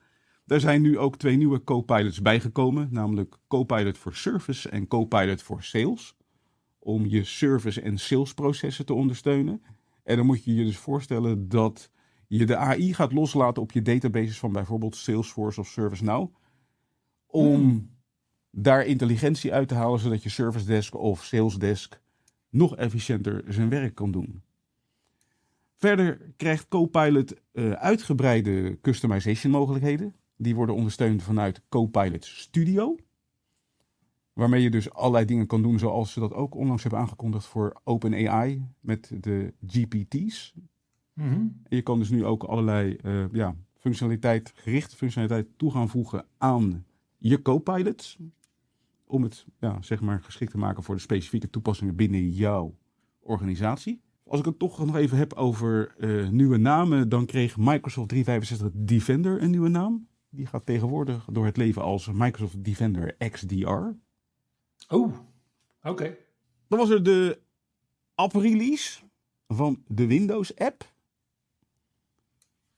Daar 0.46 0.60
zijn 0.60 0.82
nu 0.82 0.98
ook 0.98 1.16
twee 1.16 1.36
nieuwe 1.36 1.64
Copilots 1.64 2.22
bijgekomen, 2.22 2.88
namelijk 2.90 3.36
Copilot 3.48 3.98
voor 3.98 4.14
Service 4.14 4.68
en 4.68 4.86
Copilot 4.86 5.42
voor 5.42 5.62
Sales. 5.62 6.16
Om 6.78 7.06
je 7.06 7.24
service- 7.24 7.80
en 7.80 7.98
salesprocessen 7.98 8.86
te 8.86 8.94
ondersteunen. 8.94 9.62
En 10.04 10.16
dan 10.16 10.26
moet 10.26 10.44
je 10.44 10.54
je 10.54 10.64
dus 10.64 10.78
voorstellen 10.78 11.48
dat 11.48 11.90
je 12.28 12.46
de 12.46 12.56
AI 12.56 12.94
gaat 12.94 13.12
loslaten 13.12 13.62
op 13.62 13.72
je 13.72 13.82
databases 13.82 14.38
van 14.38 14.52
bijvoorbeeld 14.52 14.96
Salesforce 14.96 15.60
of 15.60 15.66
ServiceNow. 15.68 16.30
Om 17.32 17.54
Hmm. 17.54 17.90
daar 18.50 18.86
intelligentie 18.86 19.52
uit 19.52 19.68
te 19.68 19.74
halen, 19.74 20.00
zodat 20.00 20.22
je 20.22 20.28
Service 20.28 20.66
Desk 20.66 20.94
of 20.94 21.24
Sales 21.24 21.58
Desk 21.58 22.00
nog 22.50 22.76
efficiënter 22.76 23.44
zijn 23.48 23.68
werk 23.68 23.94
kan 23.94 24.10
doen. 24.10 24.42
Verder 25.76 26.20
krijgt 26.36 26.68
Copilot 26.68 27.34
eh, 27.52 27.70
uitgebreide 27.70 28.78
customization 28.80 29.52
mogelijkheden. 29.52 30.14
Die 30.36 30.54
worden 30.54 30.74
ondersteund 30.74 31.22
vanuit 31.22 31.62
Copilot 31.68 32.24
Studio. 32.24 32.96
Waarmee 34.32 34.62
je 34.62 34.70
dus 34.70 34.92
allerlei 34.92 35.24
dingen 35.24 35.46
kan 35.46 35.62
doen, 35.62 35.78
zoals 35.78 36.12
ze 36.12 36.20
dat 36.20 36.32
ook 36.32 36.54
onlangs 36.54 36.82
hebben 36.82 37.00
aangekondigd 37.00 37.44
voor 37.44 37.80
OpenAI 37.84 38.66
met 38.80 39.12
de 39.20 39.54
GPT's. 39.66 40.54
Mhm. 41.12 41.32
En 41.32 41.76
je 41.76 41.82
kan 41.82 41.98
dus 41.98 42.10
nu 42.10 42.24
ook 42.24 42.42
allerlei 42.42 42.96
eh, 42.96 43.24
ja, 43.32 43.54
functionaliteit, 43.78 44.52
gerichte 44.54 44.96
functionaliteit 44.96 45.46
toe 45.56 45.70
gaan 45.70 45.88
voegen 45.88 46.24
aan 46.38 46.84
je 47.22 47.42
Copilots. 47.42 48.18
Om 49.06 49.22
het 49.22 49.46
ja, 49.60 49.82
zeg 49.82 50.00
maar 50.00 50.22
geschikt 50.22 50.50
te 50.50 50.58
maken 50.58 50.82
voor 50.82 50.94
de 50.94 51.00
specifieke 51.00 51.50
toepassingen 51.50 51.96
binnen 51.96 52.30
jouw 52.30 52.76
organisatie. 53.20 54.00
Als 54.24 54.40
ik 54.40 54.46
het 54.46 54.58
toch 54.58 54.86
nog 54.86 54.96
even 54.96 55.18
heb 55.18 55.32
over 55.32 55.94
eh, 55.98 56.28
nieuwe 56.28 56.56
namen, 56.56 57.08
dan 57.08 57.26
kreeg 57.26 57.56
Microsoft 57.56 58.08
365 58.08 58.70
Defender 58.74 59.42
een 59.42 59.50
nieuwe 59.50 59.68
naam. 59.68 60.08
Die 60.30 60.46
gaat 60.46 60.66
tegenwoordig 60.66 61.28
door 61.32 61.44
het 61.44 61.56
leven 61.56 61.82
als 61.82 62.10
Microsoft 62.12 62.64
Defender 62.64 63.16
XDR. 63.30 63.90
Oh, 64.88 65.12
oké. 65.82 66.16
Dan 66.68 66.78
was 66.78 66.90
er 66.90 67.02
de 67.02 67.40
app-release 68.14 69.00
van 69.48 69.82
de 69.86 70.06
Windows-app. 70.06 70.92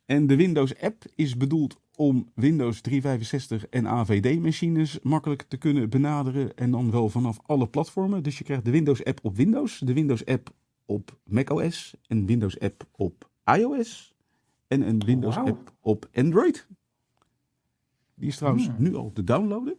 En 0.04 0.26
de 0.26 0.37
Windows-app 0.37 1.04
is 1.14 1.37
bedoeld 1.37 1.80
om 1.96 2.30
Windows 2.35 2.80
365 2.80 3.66
en 3.66 3.87
AVD-machines 3.88 4.98
makkelijk 5.02 5.42
te 5.42 5.57
kunnen 5.57 5.90
benaderen. 5.90 6.57
En 6.57 6.70
dan 6.70 6.90
wel 6.90 7.09
vanaf 7.09 7.38
alle 7.46 7.68
platformen. 7.68 8.22
Dus 8.22 8.38
je 8.38 8.44
krijgt 8.44 8.64
de 8.64 8.70
Windows-app 8.70 9.18
op 9.22 9.37
Windows, 9.37 9.78
de 9.78 9.92
Windows-app 9.92 10.50
op 10.85 11.18
macOS, 11.24 11.94
een 12.07 12.26
Windows-app 12.26 12.87
op 12.96 13.30
iOS 13.44 14.14
en 14.68 14.88
een 14.88 15.04
Windows-app 15.04 15.72
op 15.80 16.09
Android. 16.14 16.66
Die 18.14 18.28
is 18.28 18.37
trouwens 18.37 18.66
Hmm. 18.66 18.76
nu 18.78 18.94
al 18.94 19.12
te 19.12 19.24
downloaden. 19.24 19.76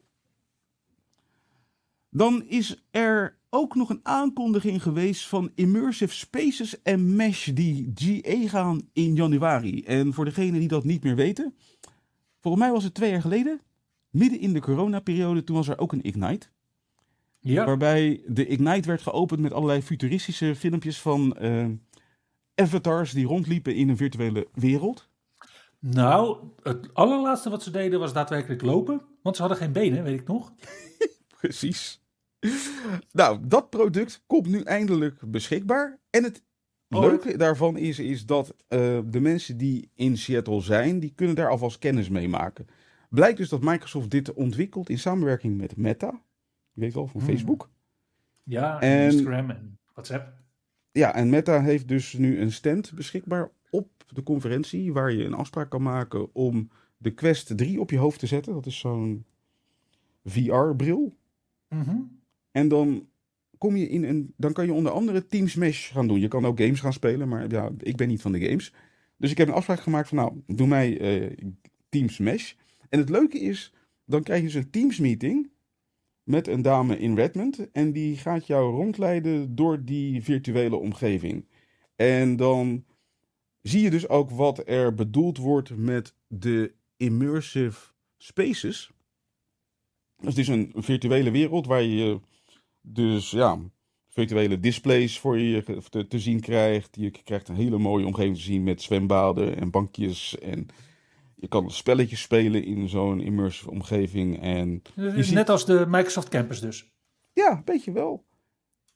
Dan 2.09 2.43
is 2.47 2.83
er 2.91 3.37
ook 3.49 3.75
nog 3.75 3.89
een 3.89 3.99
aankondiging 4.03 4.81
geweest 4.81 5.27
van 5.27 5.51
Immersive 5.55 6.13
Spaces 6.13 6.81
en 6.81 7.15
Mesh 7.15 7.47
die 7.47 7.91
GA 7.95 8.47
gaan 8.47 8.89
in 8.93 9.15
januari. 9.15 9.83
En 9.83 10.13
voor 10.13 10.25
degenen 10.25 10.59
die 10.59 10.67
dat 10.67 10.83
niet 10.83 11.03
meer 11.03 11.15
weten, 11.15 11.55
volgens 12.45 12.63
mij 12.63 12.73
was 12.73 12.83
het 12.83 12.93
twee 12.93 13.11
jaar 13.11 13.21
geleden, 13.21 13.61
midden 14.09 14.39
in 14.39 14.53
de 14.53 14.59
coronaperiode, 14.59 15.43
toen 15.43 15.55
was 15.55 15.67
er 15.67 15.79
ook 15.79 15.91
een 15.91 16.03
Ignite. 16.03 16.47
Ja. 17.39 17.65
Waarbij 17.65 18.23
de 18.27 18.47
Ignite 18.47 18.87
werd 18.87 19.01
geopend 19.01 19.39
met 19.39 19.53
allerlei 19.53 19.81
futuristische 19.81 20.55
filmpjes 20.55 21.01
van 21.01 21.37
eh, 21.37 21.65
avatars 22.55 23.11
die 23.11 23.25
rondliepen 23.25 23.75
in 23.75 23.89
een 23.89 23.97
virtuele 23.97 24.47
wereld. 24.53 25.09
Nou, 25.79 26.37
het 26.63 26.93
allerlaatste 26.93 27.49
wat 27.49 27.63
ze 27.63 27.71
deden 27.71 27.99
was 27.99 28.13
daadwerkelijk 28.13 28.61
lopen. 28.61 29.01
Want 29.21 29.35
ze 29.35 29.41
hadden 29.41 29.61
geen 29.61 29.71
benen, 29.71 30.03
weet 30.03 30.19
ik 30.19 30.27
nog. 30.27 30.53
Precies. 31.39 32.01
nou, 33.11 33.39
dat 33.47 33.69
product 33.69 34.23
komt 34.27 34.47
nu 34.47 34.61
eindelijk 34.61 35.31
beschikbaar. 35.31 35.99
En 36.09 36.23
het 36.23 36.43
leuke 36.99 37.37
daarvan 37.37 37.77
is, 37.77 37.99
is 37.99 38.25
dat 38.25 38.55
eh, 38.67 38.99
de 39.05 39.19
mensen 39.19 39.57
die 39.57 39.89
in 39.93 40.17
Seattle 40.17 40.61
zijn, 40.61 40.99
die 40.99 41.13
kunnen 41.15 41.35
daar 41.35 41.49
alvast 41.49 41.79
kennis 41.79 42.09
mee 42.09 42.29
maken. 42.29 42.67
Blijkt 43.09 43.37
dus 43.37 43.49
dat 43.49 43.61
Microsoft 43.63 44.09
dit 44.09 44.33
ontwikkelt 44.33 44.89
in 44.89 44.99
samenwerking 44.99 45.57
met 45.57 45.77
Meta. 45.77 46.21
Je 46.73 46.81
weet 46.81 46.93
wel, 46.93 47.07
van 47.07 47.21
Hmm. 47.21 47.29
Facebook. 47.29 47.69
Ja, 48.43 48.79
en 48.81 48.97
En- 48.97 49.11
Instagram 49.11 49.49
en 49.49 49.77
WhatsApp. 49.93 50.33
Ja, 50.91 51.15
en 51.15 51.29
Meta 51.29 51.61
heeft 51.61 51.87
dus 51.87 52.13
nu 52.13 52.39
een 52.39 52.51
stand 52.51 52.93
beschikbaar 52.93 53.51
op 53.69 53.87
de 54.07 54.23
conferentie 54.23 54.93
waar 54.93 55.11
je 55.11 55.23
een 55.23 55.33
afspraak 55.33 55.69
kan 55.69 55.81
maken 55.81 56.35
om 56.35 56.69
de 56.97 57.11
Quest 57.11 57.57
3 57.57 57.79
op 57.79 57.89
je 57.91 57.97
hoofd 57.97 58.19
te 58.19 58.27
zetten. 58.27 58.53
Dat 58.53 58.65
is 58.65 58.79
zo'n 58.79 59.25
VR-bril. 60.25 61.13
Mhm. 61.69 61.97
En 62.51 62.67
dan 62.67 63.07
kom 63.57 63.75
je 63.75 63.87
in 63.87 64.03
een, 64.03 64.33
dan 64.37 64.53
kan 64.53 64.65
je 64.65 64.73
onder 64.73 64.91
andere 64.91 65.27
Teams 65.27 65.55
Mesh 65.55 65.91
gaan 65.91 66.07
doen. 66.07 66.19
Je 66.19 66.27
kan 66.27 66.45
ook 66.45 66.59
games 66.59 66.79
gaan 66.79 66.93
spelen, 66.93 67.27
maar 67.27 67.49
ja, 67.49 67.71
ik 67.77 67.95
ben 67.95 68.07
niet 68.07 68.21
van 68.21 68.31
de 68.31 68.45
games. 68.45 68.73
Dus 69.17 69.31
ik 69.31 69.37
heb 69.37 69.47
een 69.47 69.53
afspraak 69.53 69.79
gemaakt 69.79 70.07
van, 70.07 70.17
nou, 70.17 70.41
doe 70.47 70.67
mij 70.67 70.99
eh, 70.99 71.31
Teams 71.89 72.17
Mesh. 72.17 72.53
En 72.89 72.99
het 72.99 73.09
leuke 73.09 73.39
is, 73.39 73.73
dan 74.05 74.23
krijg 74.23 74.39
je 74.39 74.45
dus 74.45 74.55
een 74.55 74.69
Teams 74.69 74.99
meeting 74.99 75.49
met 76.23 76.47
een 76.47 76.61
dame 76.61 76.99
in 76.99 77.15
Redmond. 77.15 77.71
En 77.71 77.91
die 77.91 78.17
gaat 78.17 78.47
jou 78.47 78.75
rondleiden 78.75 79.55
door 79.55 79.83
die 79.83 80.23
virtuele 80.23 80.75
omgeving. 80.75 81.45
En 81.95 82.35
dan 82.35 82.85
zie 83.61 83.81
je 83.81 83.89
dus 83.89 84.09
ook 84.09 84.29
wat 84.29 84.67
er 84.67 84.93
bedoeld 84.93 85.37
wordt 85.37 85.77
met 85.77 86.13
de 86.27 86.73
immersive 86.97 87.91
spaces. 88.17 88.91
Dat 90.17 90.27
is 90.27 90.35
dus 90.35 90.47
een 90.47 90.71
virtuele 90.75 91.31
wereld 91.31 91.65
waar 91.65 91.81
je 91.81 92.19
dus 92.87 93.31
ja, 93.31 93.57
virtuele 94.09 94.59
displays 94.59 95.19
voor 95.19 95.39
je 95.39 95.81
te, 95.89 96.07
te 96.07 96.19
zien 96.19 96.39
krijgt. 96.39 96.95
Je 96.99 97.09
krijgt 97.11 97.47
een 97.47 97.55
hele 97.55 97.77
mooie 97.77 98.05
omgeving 98.05 98.35
te 98.35 98.41
zien 98.41 98.63
met 98.63 98.81
zwembaden 98.81 99.57
en 99.57 99.69
bankjes. 99.71 100.39
En 100.39 100.67
je 101.35 101.47
kan 101.47 101.71
spelletjes 101.71 102.21
spelen 102.21 102.63
in 102.63 102.89
zo'n 102.89 103.21
immersive 103.21 103.71
omgeving. 103.71 104.41
En 104.41 104.81
ziet- 104.95 105.31
Net 105.33 105.49
als 105.49 105.65
de 105.65 105.85
Microsoft 105.87 106.29
Campus 106.29 106.59
dus. 106.59 106.91
ja, 107.33 107.51
een 107.51 107.61
beetje 107.65 107.91
wel. 107.91 108.23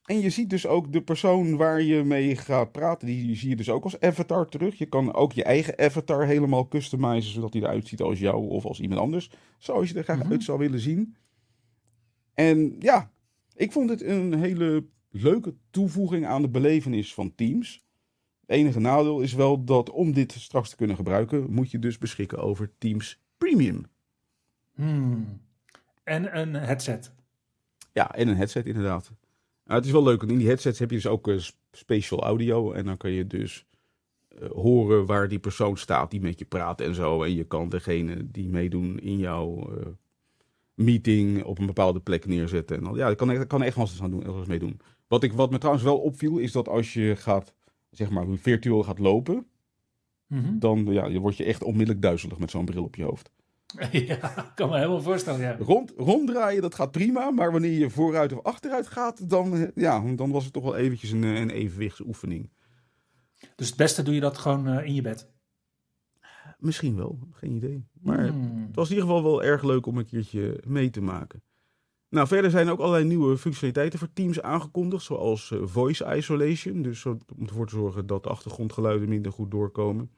En 0.04 0.19
je 0.19 0.30
ziet 0.30 0.49
dus 0.49 0.67
ook 0.67 0.91
de 0.91 1.02
persoon 1.02 1.58
waar 1.58 1.82
je 1.82 2.04
mee 2.04 2.36
gaat 2.36 2.71
praten, 2.71 3.08
die 3.08 3.36
zie 3.36 3.49
je 3.49 3.56
dus 3.56 3.69
ook 3.69 3.84
als 3.84 3.99
avatar 3.99 4.47
terug. 4.49 4.78
Je 4.78 4.86
kan 4.86 5.13
ook 5.13 5.32
je 5.34 5.43
eigen 5.43 5.78
avatar 5.80 6.25
helemaal 6.25 6.67
customizen, 6.67 7.32
zodat 7.34 7.54
hij 7.54 7.62
eruit 7.62 7.88
ziet 7.88 8.02
als 8.02 8.19
jou 8.19 8.47
of 8.49 8.65
als 8.65 8.80
iemand 8.80 9.02
anders. 9.02 9.30
Zoals 9.58 9.89
je 9.89 9.95
er 9.97 10.04
graag 10.04 10.17
Mhm. 10.23 10.32
uit 10.32 10.43
zou 10.43 10.58
willen 10.60 10.80
zien. 10.80 11.15
En 12.34 12.75
ja, 12.80 13.12
ik 13.60 13.72
vond 13.72 13.89
het 13.89 14.04
een 14.04 14.34
hele 14.34 14.86
leuke 15.10 15.56
toevoeging 15.69 16.26
aan 16.26 16.41
de 16.41 16.50
belevenis 16.50 17.13
van 17.13 17.36
Teams. 17.36 17.86
Het 18.41 18.50
enige 18.58 18.80
nadeel 18.80 19.19
is 19.22 19.34
wel 19.34 19.63
dat 19.63 19.89
om 19.89 20.13
dit 20.13 20.32
straks 20.32 20.69
te 20.69 20.76
kunnen 20.76 20.95
gebruiken, 20.95 21.52
moet 21.52 21.72
je 21.72 21.80
dus 21.80 21.98
beschikken 21.98 22.38
over 22.38 22.72
Teams 22.78 23.22
Premium. 23.38 23.86
Hmm. 24.76 25.41
En 26.04 26.39
een 26.39 26.54
headset. 26.54 27.13
Ja, 27.93 28.15
en 28.15 28.28
een 28.28 28.38
headset 28.38 28.65
inderdaad. 28.65 29.12
Nou, 29.65 29.78
het 29.78 29.86
is 29.86 29.91
wel 29.91 30.04
leuk, 30.04 30.19
want 30.19 30.32
in 30.32 30.38
die 30.38 30.48
headsets 30.48 30.80
heb 30.80 30.89
je 30.89 30.95
dus 30.95 31.08
ook 31.08 31.28
eh, 31.28 31.38
sp- 31.38 31.58
spatial 31.72 32.24
audio. 32.24 32.72
En 32.72 32.86
dan 32.86 32.98
kan 32.98 33.12
je 33.12 33.28
dus 33.28 33.65
eh, 34.28 34.50
horen 34.50 35.06
waar 35.06 35.28
die 35.28 35.39
persoon 35.39 35.78
staat 35.78 36.12
die 36.12 36.22
met 36.22 36.39
je 36.39 36.45
praat 36.45 36.82
en 36.82 36.95
zo. 36.95 37.24
En 37.24 37.34
je 37.34 37.43
kan 37.43 37.69
degene 37.69 38.32
die 38.32 38.50
meedoen 38.50 39.00
in 39.00 39.17
jouw 39.17 39.76
eh, 39.78 39.88
meeting 40.80 41.44
op 41.44 41.60
een 41.60 41.65
bepaalde 41.65 42.00
plek 42.00 42.26
neerzetten. 42.26 42.86
En 42.86 42.96
ja, 42.96 43.10
ik 43.10 43.18
kan, 43.18 43.48
kan 43.48 43.63
echt 43.63 43.76
wel 43.76 43.86
eens 43.86 44.02
aan 44.02 44.12
doen, 44.12 44.24
ergens 44.26 44.48
mee 44.48 44.60
doen. 44.60 44.80
Wat, 45.08 45.24
ik, 45.24 45.34
wat 45.34 45.52
me 45.52 45.58
trouwens 45.58 45.86
wel 45.86 45.98
opviel, 45.98 46.38
is 46.38 46.52
dat 46.52 46.68
als 46.68 46.94
je 46.94 47.15
gaat, 47.15 47.54
zeg 47.92 48.10
maar, 48.10 48.26
virtueel 48.30 48.84
gaat 48.84 49.00
lopen, 49.00 49.46
Mhm. 50.28 50.60
dan 50.60 50.86
ja, 50.86 51.06
je 51.06 51.20
word 51.20 51.38
je 51.38 51.44
echt 51.44 51.63
onmiddellijk 51.63 52.02
duizelig 52.02 52.39
met 52.39 52.52
zo'n 52.52 52.65
bril 52.65 52.84
op 52.84 52.96
je 52.96 53.04
hoofd. 53.04 53.32
ja, 53.92 54.38
ik 54.38 54.52
kan 54.56 54.70
me 54.70 54.76
helemaal 54.76 55.02
voorstellen, 55.02 55.39
ja. 55.42 55.56
Rond, 55.60 55.94
ronddraaien, 55.98 56.62
dat 56.62 56.76
gaat 56.76 56.92
prima. 56.92 57.32
Maar 57.32 57.52
wanneer 57.52 57.80
je 57.80 57.89
vooruit 57.89 58.34
of 58.34 58.44
achteruit 58.44 58.88
gaat, 58.88 59.30
dan, 59.30 59.56
eh, 59.56 59.68
ja, 59.76 60.04
dan 60.15 60.32
was 60.32 60.44
het 60.44 60.54
toch 60.54 60.63
wel 60.63 60.76
eventjes 60.76 61.12
een, 61.12 61.24
eh, 61.24 61.39
een 61.39 61.50
evenwichtsoefening. 61.50 62.50
Dus 63.56 63.68
het 63.68 63.78
beste 63.78 64.04
doe 64.04 64.13
je 64.13 64.20
dat 64.20 64.38
gewoon 64.38 64.68
eh, 64.68 64.86
in 64.86 64.94
je 64.94 65.02
bed. 65.02 65.28
Misschien 66.60 66.95
wel, 66.95 67.19
geen 67.32 67.52
idee. 67.52 67.86
Maar 68.02 68.28
Hmm. 68.28 68.65
het 68.67 68.76
was 68.76 68.89
in 68.89 68.95
ieder 68.95 69.10
geval 69.10 69.24
wel 69.32 69.43
erg 69.43 69.63
leuk 69.63 69.86
om 69.86 69.98
een 69.98 70.06
keertje 70.06 70.63
mee 70.67 70.89
te 70.89 71.02
maken. 71.02 71.43
Nou, 72.10 72.28
verder 72.28 72.52
zijn 72.52 72.69
ook 72.69 72.80
allerlei 72.80 73.06
nieuwe 73.06 73.38
functionaliteiten 73.38 74.00
voor 74.00 74.13
Teams 74.13 74.41
aangekondigd, 74.41 75.04
zoals 75.04 75.52
eh, 75.52 75.60
voice 75.63 76.15
isolation. 76.15 76.82
Dus 76.82 77.06
om 77.06 77.19
ervoor 77.45 77.67
te 77.67 77.76
zorgen 77.76 78.08
dat 78.08 78.24
de 78.24 78.30
achtergrondgeluiden 78.30 79.10
minder 79.10 79.32
goed 79.32 79.52
doorkomen. 79.52 80.10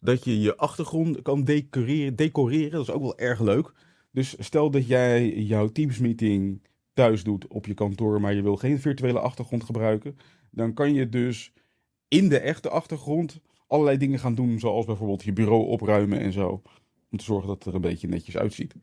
Dat 0.00 0.24
je 0.24 0.40
je 0.40 0.56
achtergrond 0.56 1.22
kan 1.22 1.44
decoreren, 1.44 2.16
decoreren, 2.16 2.70
dat 2.70 2.80
is 2.82 2.90
ook 2.90 3.02
wel 3.02 3.18
erg 3.18 3.40
leuk. 3.40 3.72
Dus 4.10 4.36
stel 4.38 4.70
dat 4.70 4.86
jij 4.86 5.34
jouw 5.42 5.68
Teams 5.68 5.98
meeting 5.98 6.62
thuis 6.92 7.24
doet 7.24 7.46
op 7.46 7.66
je 7.66 7.74
kantoor, 7.74 8.20
maar 8.20 8.34
je 8.34 8.42
wil 8.42 8.56
geen 8.56 8.80
virtuele 8.80 9.20
achtergrond 9.20 9.64
gebruiken, 9.64 10.16
dan 10.50 10.74
kan 10.74 10.94
je 10.94 11.08
dus 11.08 11.52
in 12.08 12.28
de 12.28 12.38
echte 12.38 12.68
achtergrond 12.70 13.40
allerlei 13.72 13.96
dingen 13.96 14.18
gaan 14.18 14.34
doen, 14.34 14.58
zoals 14.58 14.86
bijvoorbeeld 14.86 15.22
je 15.22 15.32
bureau 15.32 15.66
opruimen 15.66 16.20
en 16.20 16.32
zo. 16.32 16.62
Om 17.10 17.18
te 17.18 17.24
zorgen 17.24 17.48
dat 17.48 17.56
het 17.56 17.66
er 17.66 17.74
een 17.74 17.80
beetje 17.80 18.08
netjes 18.08 18.36
uitziet. 18.36 18.74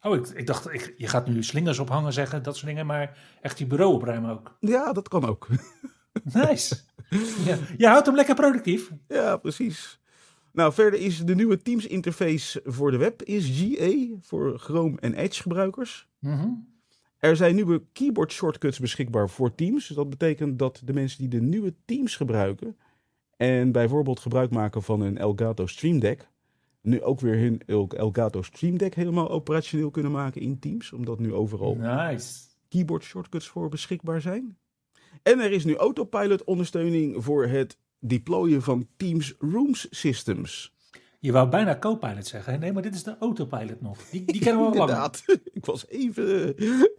Oh, 0.00 0.16
ik, 0.16 0.28
ik 0.28 0.46
dacht, 0.46 0.72
ik, 0.72 0.94
je 0.96 1.06
gaat 1.06 1.26
nu 1.26 1.42
slingers 1.42 1.78
ophangen 1.78 2.12
zeggen, 2.12 2.42
dat 2.42 2.56
soort 2.56 2.66
dingen, 2.66 2.86
maar 2.86 3.18
echt 3.40 3.58
je 3.58 3.66
bureau 3.66 3.94
opruimen 3.94 4.30
ook. 4.30 4.56
Ja, 4.60 4.92
dat 4.92 5.08
kan 5.08 5.24
ook. 5.24 5.48
Nice. 6.32 6.76
ja. 7.44 7.58
Je 7.76 7.86
houdt 7.86 8.06
hem 8.06 8.14
lekker 8.14 8.34
productief. 8.34 8.90
Ja, 9.08 9.36
precies. 9.36 10.00
Nou, 10.52 10.72
verder 10.72 11.00
is 11.00 11.18
de 11.18 11.34
nieuwe 11.34 11.62
Teams 11.62 11.86
interface 11.86 12.60
voor 12.64 12.90
de 12.90 12.96
web 12.96 13.22
is 13.22 13.50
GA 13.54 14.16
voor 14.20 14.58
Chrome 14.58 15.00
en 15.00 15.14
Edge 15.14 15.42
gebruikers. 15.42 16.08
Mhm. 16.18 16.48
Er 17.18 17.36
zijn 17.36 17.54
nieuwe 17.54 17.82
keyboard 17.92 18.32
shortcuts 18.32 18.78
beschikbaar 18.78 19.30
voor 19.30 19.54
Teams. 19.54 19.88
Dat 19.88 20.10
betekent 20.10 20.58
dat 20.58 20.82
de 20.84 20.92
mensen 20.92 21.18
die 21.18 21.28
de 21.28 21.46
nieuwe 21.46 21.74
Teams 21.84 22.16
gebruiken 22.16 22.76
en 23.42 23.72
bijvoorbeeld 23.72 24.20
gebruik 24.20 24.50
maken 24.50 24.82
van 24.82 25.00
een 25.00 25.18
Elgato 25.18 25.66
Stream 25.66 25.98
Deck, 25.98 26.28
nu 26.80 27.02
ook 27.02 27.20
weer 27.20 27.38
hun 27.38 27.62
El- 27.66 27.88
Elgato 27.88 28.42
Stream 28.42 28.78
Deck 28.78 28.94
helemaal 28.94 29.30
operationeel 29.30 29.90
kunnen 29.90 30.12
maken 30.12 30.40
in 30.40 30.58
Teams, 30.58 30.92
omdat 30.92 31.18
nu 31.18 31.34
overal 31.34 31.74
Nice. 31.76 32.38
keyboard 32.68 33.02
shortcuts 33.02 33.48
voor 33.48 33.68
beschikbaar 33.68 34.20
zijn. 34.20 34.56
En 35.22 35.40
er 35.40 35.52
is 35.52 35.64
nu 35.64 35.76
autopilot 35.76 36.44
ondersteuning 36.44 37.24
voor 37.24 37.46
het 37.46 37.78
deployen 37.98 38.62
van 38.62 38.86
Teams 38.96 39.34
Rooms 39.38 39.86
Systems. 39.90 40.74
Je 41.18 41.32
wou 41.32 41.48
bijna 41.48 41.78
co-pilot 41.78 42.26
zeggen. 42.26 42.60
Nee, 42.60 42.72
maar 42.72 42.82
dit 42.82 42.94
is 42.94 43.02
de 43.02 43.16
autopilot 43.18 43.80
nog. 43.80 43.98
Die, 44.10 44.24
die 44.24 44.40
kennen 44.40 44.62
we 44.62 44.66
al. 44.68 44.72
Inderdaad, 44.80 45.24
ik 45.52 45.64
was 45.64 45.88
even, 45.88 46.54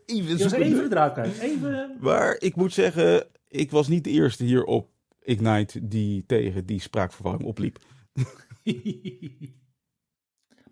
even 0.06 0.38
Je 0.38 0.44
was 0.44 0.52
even 0.52 0.84
de 0.84 0.88
draad 0.90 1.14
kwijt. 1.14 1.40
Even... 1.40 1.98
Maar 2.00 2.36
ik 2.40 2.56
moet 2.56 2.74
zeggen, 2.74 3.28
ik 3.48 3.72
was 3.72 3.88
niet 3.88 4.04
de 4.04 4.10
eerste 4.10 4.44
hier 4.44 4.64
op 4.64 4.92
Ignite 5.24 5.88
die 5.88 6.24
tegen 6.26 6.66
die 6.66 6.80
spraakverwarring 6.82 7.44
opliep. 7.44 7.80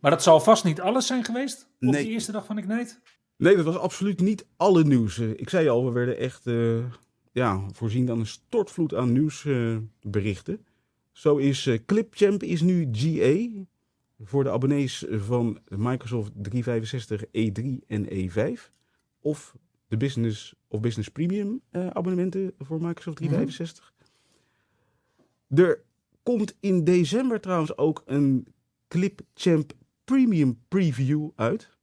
maar 0.02 0.12
dat 0.12 0.24
zal 0.24 0.40
vast 0.40 0.64
niet 0.64 0.82
alles 0.82 1.08
zijn 1.08 1.24
geweest 1.26 1.62
op 1.80 1.90
Nee. 1.90 2.04
die 2.04 2.12
eerste 2.12 2.32
dag 2.32 2.46
van 2.46 2.58
Ignite. 2.58 2.96
Nee, 3.38 3.56
dat 3.56 3.66
was 3.66 3.78
absoluut 3.78 4.20
niet 4.20 4.46
alle 4.58 4.84
nieuws. 4.84 5.20
Eh, 5.20 5.30
Ik 5.30 5.50
zei 5.50 5.68
al, 5.70 5.86
we 5.86 5.92
werden 5.92 6.18
echt 6.18 6.48
eh, 6.48 6.86
ja, 7.32 7.66
voorzien 7.72 8.10
aan 8.12 8.20
een 8.20 8.26
stortvloed 8.26 8.94
aan 8.94 9.12
nieuwsberichten. 9.12 10.66
Zo 11.12 11.38
is 11.38 11.68
eh, 11.68 11.80
Clipchamp 11.86 12.44
is 12.44 12.62
nu 12.62 12.90
GA 12.92 13.48
voor 14.20 14.44
de 14.44 14.52
abonnees 14.52 15.06
van 15.10 15.60
Microsoft 15.68 16.32
365 16.36 17.24
E3 17.26 17.86
en 17.88 18.06
E5. 18.10 18.72
Of 19.20 19.56
de 19.88 19.98
Business 19.98 20.56
of 20.68 20.80
Business 20.80 21.10
Premium 21.10 21.62
abonnementen 21.72 22.54
voor 22.60 22.82
Microsoft 22.82 23.18
365. 23.18 23.94
Er 25.56 25.84
komt 26.24 26.56
in 26.60 26.84
december 26.84 27.40
trouwens 27.40 27.78
ook 27.78 28.04
een 28.06 28.48
Clipchamp 28.88 29.74
Premium 30.04 30.62
Preview 30.68 31.30
uit. 31.36 31.78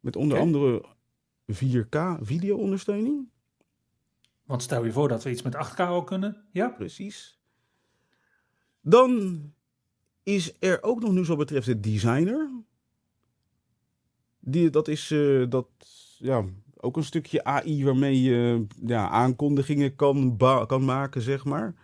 Met 0.00 0.16
onder 0.16 0.38
andere 0.38 0.84
4K 1.52 1.98
video-ondersteuning. 2.20 3.28
Want 4.44 4.62
stel 4.62 4.84
je 4.84 4.92
voor 4.92 5.08
dat 5.08 5.22
we 5.22 5.30
iets 5.30 5.42
met 5.42 5.54
8K 5.54 5.76
al 5.76 6.04
kunnen. 6.04 6.44
Ja? 6.52 6.68
Precies. 6.68 7.38
Dan 8.80 9.42
is 10.22 10.56
er 10.58 10.82
ook 10.82 11.00
nog 11.00 11.12
nieuws 11.12 11.28
wat 11.28 11.38
betreft 11.38 11.66
de 11.66 11.80
designer. 11.80 12.50
Die, 14.38 14.70
dat 14.70 14.88
is 14.88 15.10
eh, 15.10 15.44
dat, 15.48 15.68
ja, 16.18 16.44
ook 16.76 16.96
een 16.96 17.04
stukje 17.04 17.44
AI 17.44 17.84
waarmee 17.84 18.22
je 18.22 18.66
ja, 18.86 19.08
aankondigingen 19.08 19.96
kan, 19.96 20.36
kan 20.66 20.84
maken, 20.84 21.22
zeg 21.22 21.44
maar. 21.44 21.74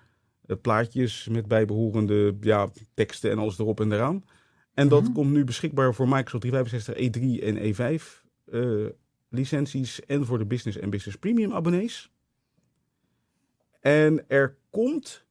Eh, 0.47 0.57
plaatjes 0.63 1.29
met 1.31 1.49
bijbehorende 1.49 2.37
ja, 2.41 2.69
teksten 2.95 3.31
en 3.31 3.39
alles 3.39 3.59
erop 3.59 3.81
en 3.81 3.93
eraan. 3.93 4.25
En 4.75 4.89
dat 4.89 5.03
Mhm. 5.03 5.13
komt 5.13 5.31
nu 5.33 5.45
beschikbaar 5.45 5.95
voor 5.95 6.09
Microsoft 6.09 6.41
365 6.43 6.95
E3 6.95 7.43
en 7.43 7.57
E5 7.57 8.25
eh, 8.45 8.87
licenties 9.29 10.05
en 10.05 10.27
voor 10.27 10.39
de 10.39 10.47
Business 10.47 10.79
en 10.79 10.91
Business 10.91 11.19
Premium 11.19 11.53
abonnees. 11.53 12.11
En 13.81 14.25
er 14.29 14.57
komt 14.71 15.25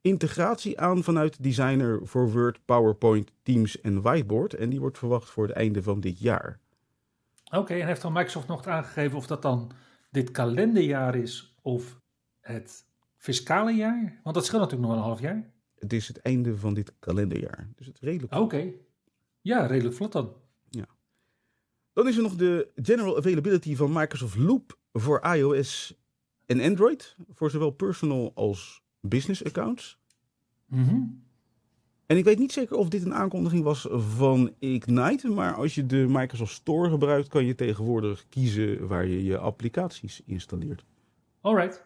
integratie 0.00 0.80
aan 0.80 1.02
vanuit 1.02 1.42
Designer 1.42 2.00
voor 2.02 2.30
Word, 2.32 2.58
PowerPoint, 2.64 3.32
Teams 3.42 3.80
en 3.80 4.02
Whiteboard. 4.02 4.54
En 4.54 4.70
die 4.70 4.80
wordt 4.80 4.98
verwacht 4.98 5.30
voor 5.30 5.46
het 5.46 5.56
einde 5.56 5.82
van 5.82 6.00
dit 6.00 6.18
jaar. 6.18 6.58
Oké, 7.50 7.74
en 7.74 7.86
heeft 7.86 8.02
dan 8.02 8.12
Microsoft 8.12 8.48
nog 8.48 8.66
aangegeven 8.66 9.16
of 9.16 9.26
dat 9.26 9.42
dan 9.42 9.70
dit 10.10 10.30
kalenderjaar 10.30 11.14
is 11.14 11.54
of 11.62 12.00
het 12.40 12.85
fiscale 13.26 13.72
jaar? 13.72 14.20
Want 14.22 14.34
dat 14.34 14.44
scheelt 14.44 14.62
natuurlijk 14.62 14.88
nog 14.88 14.98
een 14.98 15.04
half 15.04 15.20
jaar. 15.20 15.50
Het 15.78 15.92
is 15.92 16.08
het 16.08 16.20
einde 16.20 16.56
van 16.56 16.74
dit 16.74 16.92
kalenderjaar. 16.98 17.68
Dus 17.76 17.86
het 17.86 17.98
redelijk. 18.00 18.34
Oké. 18.34 18.72
Ja, 19.40 19.66
redelijk 19.66 19.94
vlot 19.94 20.12
dan. 20.12 20.32
Dan 21.96 22.08
is 22.08 22.16
er 22.16 22.22
nog 22.22 22.36
de 22.36 22.68
general 22.74 23.16
availability 23.16 23.76
van 23.76 23.92
Microsoft 23.92 24.36
Loop 24.36 24.78
voor 24.92 25.20
iOS 25.34 25.94
en 26.46 26.60
Android. 26.60 27.16
Voor 27.28 27.50
zowel 27.50 27.70
personal 27.70 28.32
als 28.34 28.82
business 29.00 29.44
accounts. 29.44 29.98
Mhm. 30.66 31.02
En 32.06 32.16
ik 32.16 32.24
weet 32.24 32.38
niet 32.38 32.52
zeker 32.52 32.76
of 32.76 32.88
dit 32.88 33.04
een 33.04 33.14
aankondiging 33.14 33.62
was 33.62 33.86
van 33.90 34.54
Ignite. 34.58 35.28
Maar 35.28 35.54
als 35.54 35.74
je 35.74 35.86
de 35.86 36.06
Microsoft 36.08 36.52
Store 36.52 36.90
gebruikt, 36.90 37.28
kan 37.28 37.44
je 37.44 37.54
tegenwoordig 37.54 38.28
kiezen 38.28 38.86
waar 38.86 39.06
je 39.06 39.24
je 39.24 39.38
applicaties 39.38 40.22
installeert. 40.24 40.84
Alright. 41.40 41.84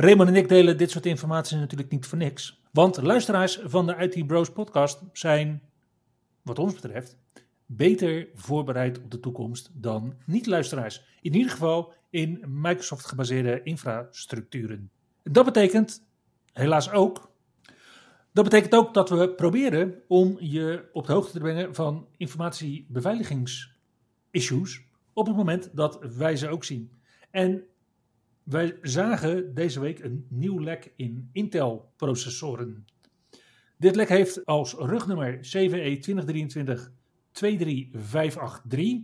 Raymond 0.00 0.28
en 0.28 0.36
ik 0.36 0.48
delen 0.48 0.76
dit 0.76 0.90
soort 0.90 1.06
informatie 1.06 1.56
natuurlijk 1.56 1.90
niet 1.90 2.06
voor 2.06 2.18
niks. 2.18 2.62
Want 2.72 3.02
luisteraars 3.02 3.60
van 3.64 3.86
de 3.86 3.96
IT 3.96 4.26
Bros 4.26 4.52
podcast 4.52 5.02
zijn, 5.12 5.62
wat 6.42 6.58
ons 6.58 6.74
betreft, 6.74 7.16
beter 7.66 8.28
voorbereid 8.34 9.02
op 9.02 9.10
de 9.10 9.20
toekomst 9.20 9.70
dan 9.72 10.14
niet-luisteraars. 10.26 11.04
In 11.20 11.34
ieder 11.34 11.50
geval 11.50 11.92
in 12.10 12.44
Microsoft 12.48 13.06
gebaseerde 13.06 13.62
infrastructuren. 13.62 14.90
Dat 15.22 15.44
betekent 15.44 16.04
helaas 16.52 16.90
ook 16.90 17.30
dat 18.32 18.44
betekent 18.44 18.74
ook 18.74 18.94
dat 18.94 19.10
we 19.10 19.30
proberen 19.30 20.02
om 20.08 20.36
je 20.38 20.88
op 20.92 21.06
de 21.06 21.12
hoogte 21.12 21.32
te 21.32 21.38
brengen 21.38 21.74
van 21.74 22.06
informatiebeveiligings-issues 22.16 24.82
op 25.12 25.26
het 25.26 25.36
moment 25.36 25.70
dat 25.72 25.98
wij 26.16 26.36
ze 26.36 26.48
ook 26.48 26.64
zien. 26.64 26.90
En 27.30 27.64
wij 28.50 28.78
zagen 28.82 29.54
deze 29.54 29.80
week 29.80 29.98
een 29.98 30.26
nieuw 30.28 30.60
lek 30.60 30.92
in 30.96 31.28
Intel-processoren. 31.32 32.84
Dit 33.78 33.96
lek 33.96 34.08
heeft 34.08 34.44
als 34.46 34.74
rugnummer 34.74 35.38
CVE 35.38 35.98
2023 35.98 36.92
23583 37.32 39.02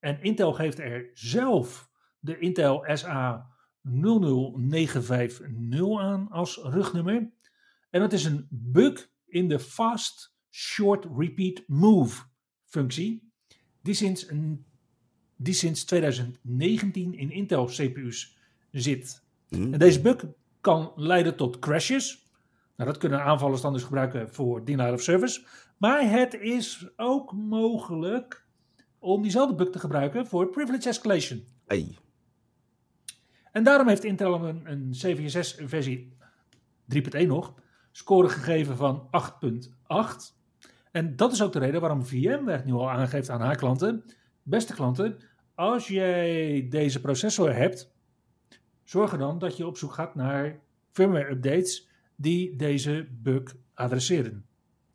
en 0.00 0.22
Intel 0.22 0.52
geeft 0.52 0.78
er 0.78 1.10
zelf 1.14 1.90
de 2.18 2.38
Intel 2.38 2.84
SA 2.92 3.50
00950 3.82 5.46
aan 5.98 6.28
als 6.30 6.56
rugnummer. 6.62 7.30
En 7.90 8.00
dat 8.00 8.12
is 8.12 8.24
een 8.24 8.46
bug 8.50 9.10
in 9.26 9.48
de 9.48 9.58
Fast 9.58 10.34
Short 10.50 11.06
Repeat 11.16 11.62
Move 11.66 12.22
functie, 12.64 13.32
die 13.82 13.94
sinds, 13.94 14.28
die 15.36 15.54
sinds 15.54 15.84
2019 15.84 17.14
in 17.14 17.30
Intel 17.30 17.66
CPU's 17.66 18.33
zit. 18.80 19.22
Hm. 19.48 19.72
En 19.72 19.78
deze 19.78 20.00
bug 20.00 20.24
kan 20.60 20.92
leiden 20.96 21.36
tot 21.36 21.58
crashes. 21.58 22.22
Nou, 22.76 22.90
dat 22.90 22.98
kunnen 22.98 23.22
aanvallers 23.22 23.60
dan 23.60 23.72
dus 23.72 23.82
gebruiken 23.82 24.34
voor 24.34 24.64
denial 24.64 24.92
of 24.92 25.02
service. 25.02 25.44
Maar 25.78 26.10
het 26.10 26.34
is 26.34 26.88
ook 26.96 27.32
mogelijk 27.32 28.46
om 28.98 29.22
diezelfde 29.22 29.54
bug 29.54 29.70
te 29.70 29.78
gebruiken 29.78 30.26
voor 30.26 30.48
privilege 30.48 30.88
escalation. 30.88 31.44
Ei. 31.66 31.98
En 33.52 33.64
daarom 33.64 33.88
heeft 33.88 34.04
Intel 34.04 34.44
een, 34.44 34.70
een 34.70 34.90
CVSS 34.90 35.56
versie 35.66 36.16
3.1 36.94 37.26
nog 37.26 37.54
score 37.90 38.28
gegeven 38.28 38.76
van 38.76 39.08
8.8. 39.86 40.42
En 40.92 41.16
dat 41.16 41.32
is 41.32 41.42
ook 41.42 41.52
de 41.52 41.58
reden 41.58 41.80
waarom 41.80 42.06
VMware 42.06 42.62
nu 42.64 42.72
al 42.72 42.90
aangeeft 42.90 43.30
aan 43.30 43.40
haar 43.40 43.56
klanten. 43.56 44.04
Beste 44.42 44.74
klanten, 44.74 45.18
als 45.54 45.88
jij 45.88 46.66
deze 46.70 47.00
processor 47.00 47.54
hebt, 47.54 47.93
zorg 48.84 49.12
er 49.12 49.18
dan 49.18 49.38
dat 49.38 49.56
je 49.56 49.66
op 49.66 49.76
zoek 49.76 49.92
gaat 49.92 50.14
naar 50.14 50.60
firmware 50.90 51.30
updates 51.30 51.88
die 52.16 52.56
deze 52.56 53.08
bug 53.22 53.56
adresseren. 53.74 54.46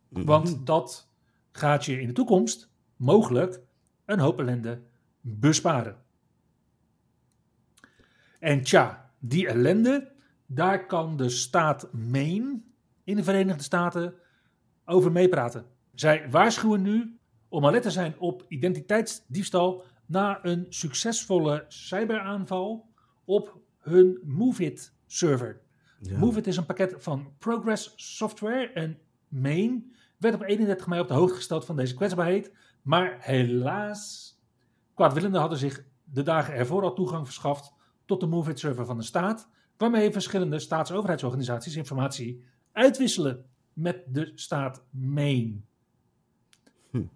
Mhm. 0.08 0.24
Want 0.24 0.66
dat 0.66 1.10
gaat 1.52 1.84
je 1.84 2.00
in 2.00 2.06
de 2.06 2.12
toekomst 2.12 2.70
mogelijk 2.96 3.60
een 4.04 4.18
hoop 4.18 4.38
ellende 4.38 4.82
besparen. 5.20 5.96
En 8.38 8.62
tja, 8.62 9.10
die 9.18 9.48
ellende, 9.48 10.12
daar 10.46 10.86
kan 10.86 11.16
de 11.16 11.28
staat 11.28 11.92
Maine 11.92 12.60
in 13.04 13.16
de 13.16 13.24
Verenigde 13.24 13.62
Staten 13.62 14.14
over 14.84 15.12
meepraten. 15.12 15.66
Zij 15.94 16.30
waarschuwen 16.30 16.82
nu 16.82 17.18
om 17.48 17.66
alert 17.66 17.82
te 17.82 17.90
zijn 17.90 18.18
op 18.18 18.44
identiteitsdiefstal 18.48 19.84
na 20.06 20.38
een 20.42 20.66
succesvolle 20.68 21.64
cyberaanval 21.68 22.88
op 23.24 23.58
hun 23.80 24.20
MoveIt 24.24 24.92
server. 25.06 25.60
Ja. 26.00 26.18
MoveIt 26.18 26.46
is 26.46 26.56
een 26.56 26.66
pakket 26.66 26.94
van 26.98 27.32
Progress 27.38 27.92
Software 27.96 28.72
en 28.72 28.98
Maine 29.28 29.82
werd 30.16 30.34
op 30.34 30.42
31 30.42 30.86
mei 30.86 31.00
op 31.00 31.08
de 31.08 31.14
hoogte 31.14 31.34
gesteld 31.34 31.64
van 31.64 31.76
deze 31.76 31.94
kwetsbaarheid. 31.94 32.52
Maar 32.82 33.16
helaas, 33.20 34.34
kwaadwillenden 34.94 35.40
hadden 35.40 35.58
zich 35.58 35.84
de 36.04 36.22
dagen 36.22 36.54
ervoor 36.54 36.82
al 36.82 36.94
toegang 36.94 37.24
verschaft 37.26 37.72
tot 38.04 38.20
de 38.20 38.26
MoveIt 38.26 38.58
server 38.58 38.86
van 38.86 38.96
de 38.96 39.02
staat, 39.02 39.48
waarmee 39.76 40.12
verschillende 40.12 40.58
staatsoverheidsorganisaties 40.58 41.76
informatie 41.76 42.44
uitwisselen 42.72 43.44
met 43.72 44.02
de 44.08 44.32
staat 44.34 44.84
Maine. 44.90 45.60
Hm. 46.90 46.96
Nou, 46.96 47.08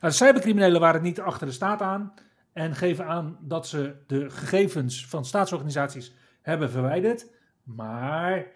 de 0.00 0.10
cybercriminelen 0.10 0.80
waren 0.80 1.02
niet 1.02 1.20
achter 1.20 1.46
de 1.46 1.52
staat 1.52 1.82
aan 1.82 2.14
en 2.58 2.74
geven 2.74 3.06
aan 3.06 3.38
dat 3.40 3.66
ze 3.66 3.96
de 4.06 4.30
gegevens 4.30 5.06
van 5.06 5.24
staatsorganisaties 5.24 6.14
hebben 6.42 6.70
verwijderd. 6.70 7.30
Maar 7.62 8.46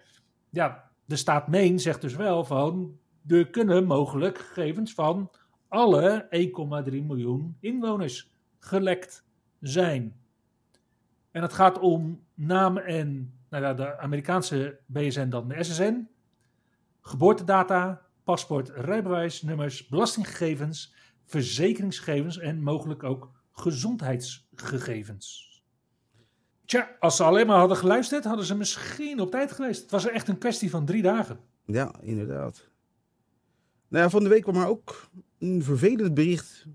ja, 0.49 0.91
de 1.05 1.15
staat 1.15 1.47
Maine 1.47 1.77
zegt 1.77 2.01
dus 2.01 2.15
wel 2.15 2.43
van 2.43 2.97
er 3.27 3.49
kunnen 3.49 3.85
mogelijk 3.85 4.37
gegevens 4.37 4.93
van 4.93 5.31
alle 5.67 6.27
1,3 6.89 7.05
miljoen 7.05 7.57
inwoners 7.59 8.31
gelekt 8.59 9.25
zijn. 9.59 10.15
En 11.31 11.41
het 11.41 11.53
gaat 11.53 11.79
om 11.79 12.23
naam 12.33 12.77
en 12.77 13.33
nou 13.49 13.63
ja, 13.63 13.73
de 13.73 13.97
Amerikaanse 13.99 14.79
BSN 14.85 15.29
dan 15.29 15.47
de 15.47 15.63
SSN, 15.63 16.07
geboortedata, 17.01 18.01
paspoort, 18.23 18.69
rijbewijsnummers, 18.69 19.87
belastinggegevens, 19.87 20.95
verzekeringsgegevens 21.25 22.37
en 22.37 22.61
mogelijk 22.61 23.03
ook 23.03 23.42
gezondheidsgegevens. 23.53 25.51
Tja, 26.65 26.95
als 26.99 27.15
ze 27.15 27.23
alleen 27.23 27.47
maar 27.47 27.57
hadden 27.57 27.77
geluisterd, 27.77 28.23
hadden 28.23 28.45
ze 28.45 28.55
misschien 28.55 29.19
op 29.19 29.31
tijd 29.31 29.51
geweest. 29.51 29.81
Het 29.81 29.91
was 29.91 30.07
echt 30.07 30.27
een 30.27 30.37
kwestie 30.37 30.69
van 30.69 30.85
drie 30.85 31.01
dagen. 31.01 31.39
Ja, 31.65 31.93
inderdaad. 32.01 32.67
Nou 33.87 34.03
ja, 34.03 34.09
van 34.09 34.23
de 34.23 34.29
week 34.29 34.41
kwam 34.41 34.55
er 34.55 34.67
ook 34.67 35.09
een 35.39 35.63
vervelend 35.63 36.13
bericht 36.13 36.65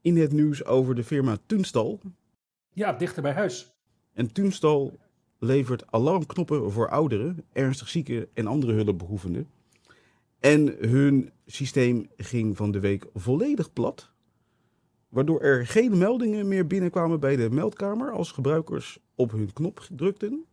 in 0.00 0.16
het 0.16 0.32
nieuws 0.32 0.64
over 0.64 0.94
de 0.94 1.04
firma 1.04 1.36
Tunstal. 1.46 2.00
Ja, 2.72 2.92
dichter 2.92 3.22
bij 3.22 3.32
huis. 3.32 3.74
En 4.12 4.32
Tunstal 4.32 4.98
levert 5.38 5.92
alarmknoppen 5.92 6.72
voor 6.72 6.88
ouderen, 6.88 7.44
ernstig 7.52 7.88
zieken 7.88 8.28
en 8.34 8.46
andere 8.46 8.72
hulpbehoevenden. 8.72 9.48
En 10.38 10.76
hun 10.78 11.32
systeem 11.46 12.08
ging 12.16 12.56
van 12.56 12.70
de 12.70 12.80
week 12.80 13.06
volledig 13.14 13.72
plat. 13.72 14.12
Waardoor 15.16 15.40
er 15.40 15.66
geen 15.66 15.98
meldingen 15.98 16.48
meer 16.48 16.66
binnenkwamen 16.66 17.20
bij 17.20 17.36
de 17.36 17.50
meldkamer 17.50 18.10
als 18.10 18.32
gebruikers 18.32 18.98
op 19.14 19.30
hun 19.30 19.52
knop 19.52 19.88
drukten. 19.90 20.44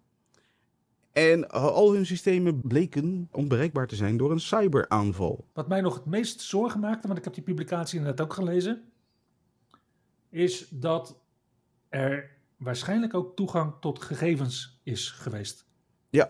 En 1.11 1.49
al 1.49 1.93
hun 1.93 2.05
systemen 2.05 2.61
bleken 2.61 3.29
onbereikbaar 3.31 3.87
te 3.87 3.95
zijn 3.95 4.17
door 4.17 4.31
een 4.31 4.39
cyberaanval. 4.39 5.47
Wat 5.53 5.67
mij 5.67 5.81
nog 5.81 5.95
het 5.95 6.05
meest 6.05 6.41
zorgen 6.41 6.79
maakte, 6.79 7.07
want 7.07 7.19
ik 7.19 7.25
heb 7.25 7.33
die 7.33 7.43
publicatie 7.43 7.97
inderdaad 7.97 8.25
ook 8.25 8.33
gelezen, 8.33 8.83
is 10.29 10.67
dat 10.69 11.19
er 11.89 12.31
waarschijnlijk 12.57 13.13
ook 13.13 13.35
toegang 13.35 13.73
tot 13.79 14.01
gegevens 14.01 14.79
is 14.83 15.11
geweest. 15.11 15.65
Ja. 16.09 16.29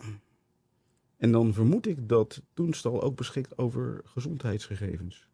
En 1.17 1.31
dan 1.31 1.53
vermoed 1.53 1.87
ik 1.87 2.09
dat 2.09 2.41
Toenstal 2.53 3.01
ook 3.01 3.15
beschikt 3.15 3.57
over 3.57 4.01
gezondheidsgegevens. 4.03 5.27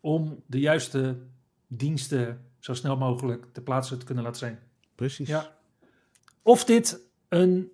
Om 0.00 0.42
de 0.46 0.60
juiste 0.60 1.16
diensten 1.76 2.44
zo 2.58 2.74
snel 2.74 2.96
mogelijk 2.96 3.46
te 3.52 3.62
plaatsen 3.62 3.98
te 3.98 4.04
kunnen 4.04 4.24
laten 4.24 4.38
zijn. 4.38 4.58
Precies. 4.94 5.28
Ja. 5.28 5.56
Of 6.42 6.64
dit 6.64 7.00
een 7.28 7.70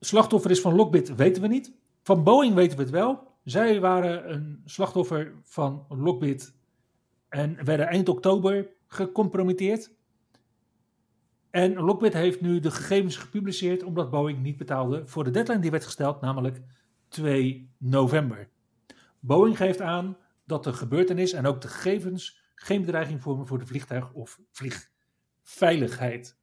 slachtoffer 0.00 0.50
is 0.50 0.60
van 0.60 0.74
Lockbit, 0.74 1.14
weten 1.14 1.42
we 1.42 1.48
niet. 1.48 1.72
Van 2.02 2.24
Boeing 2.24 2.54
weten 2.54 2.76
we 2.76 2.82
het 2.82 2.92
wel. 2.92 3.30
Zij 3.44 3.80
waren 3.80 4.32
een 4.32 4.62
slachtoffer 4.64 5.34
van 5.42 5.86
Lockbit 5.88 6.54
en 7.28 7.64
werden 7.64 7.86
eind 7.86 8.08
oktober 8.08 8.68
gecompromitteerd. 8.86 9.90
En 11.50 11.74
Lockbit 11.74 12.12
heeft 12.12 12.40
nu 12.40 12.60
de 12.60 12.70
gegevens 12.70 13.16
gepubliceerd 13.16 13.82
omdat 13.82 14.10
Boeing 14.10 14.42
niet 14.42 14.56
betaalde 14.56 15.06
voor 15.06 15.24
de 15.24 15.30
deadline 15.30 15.60
die 15.60 15.70
werd 15.70 15.84
gesteld, 15.84 16.20
namelijk 16.20 16.60
2 17.08 17.70
november. 17.78 18.48
Boeing 19.20 19.56
geeft 19.56 19.80
aan 19.80 20.16
dat 20.44 20.64
de 20.64 20.72
gebeurtenis 20.72 21.32
en 21.32 21.46
ook 21.46 21.60
de 21.60 21.68
gegevens 21.68 22.41
geen 22.62 22.80
bedreiging 22.80 23.22
vormen 23.22 23.46
voor 23.46 23.58
de 23.58 23.66
vliegtuig 23.66 24.12
of 24.12 24.40
vliegveiligheid. 24.50 26.36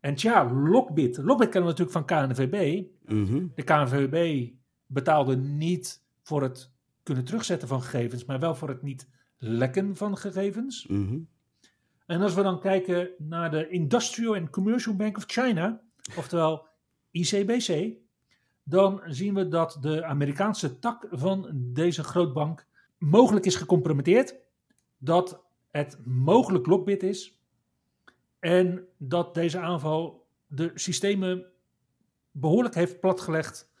En 0.00 0.14
tja, 0.14 0.52
Lockbit. 0.52 1.16
Lockbit 1.16 1.48
kennen 1.48 1.74
we 1.74 1.78
natuurlijk 1.78 2.08
van 2.08 2.28
KNVB. 2.28 2.86
Mhm. 3.04 3.46
De 3.54 3.62
KNVB 3.62 4.50
betaalde 4.86 5.36
niet 5.36 6.02
voor 6.22 6.42
het 6.42 6.72
kunnen 7.02 7.24
terugzetten 7.24 7.68
van 7.68 7.82
gegevens, 7.82 8.24
maar 8.24 8.40
wel 8.40 8.54
voor 8.54 8.68
het 8.68 8.82
niet 8.82 9.08
lekken 9.38 9.96
van 9.96 10.16
gegevens. 10.16 10.86
Mhm. 10.86 11.18
En 12.06 12.20
als 12.20 12.34
we 12.34 12.42
dan 12.42 12.60
kijken 12.60 13.10
naar 13.18 13.50
de 13.50 13.68
Industrial 13.68 14.34
and 14.34 14.50
Commercial 14.50 14.96
Bank 14.96 15.16
of 15.16 15.24
China, 15.26 15.80
oftewel 16.16 16.66
ICBC, 17.10 17.92
dan 18.62 19.02
zien 19.06 19.34
we 19.34 19.48
dat 19.48 19.78
de 19.80 20.04
Amerikaanse 20.04 20.78
tak 20.78 21.06
van 21.10 21.50
deze 21.54 22.04
grootbank 22.04 22.66
mogelijk 22.98 23.46
is 23.46 23.56
gecompromitteerd. 23.56 24.42
Dat 24.98 25.44
het 25.70 25.98
mogelijk 26.04 26.66
Lockbit 26.66 27.02
is. 27.02 27.38
En 28.38 28.86
dat 28.96 29.34
deze 29.34 29.58
aanval 29.58 30.26
de 30.46 30.70
systemen 30.74 31.46
behoorlijk 32.30 32.74
heeft 32.74 33.00
platgelegd. 33.00 33.72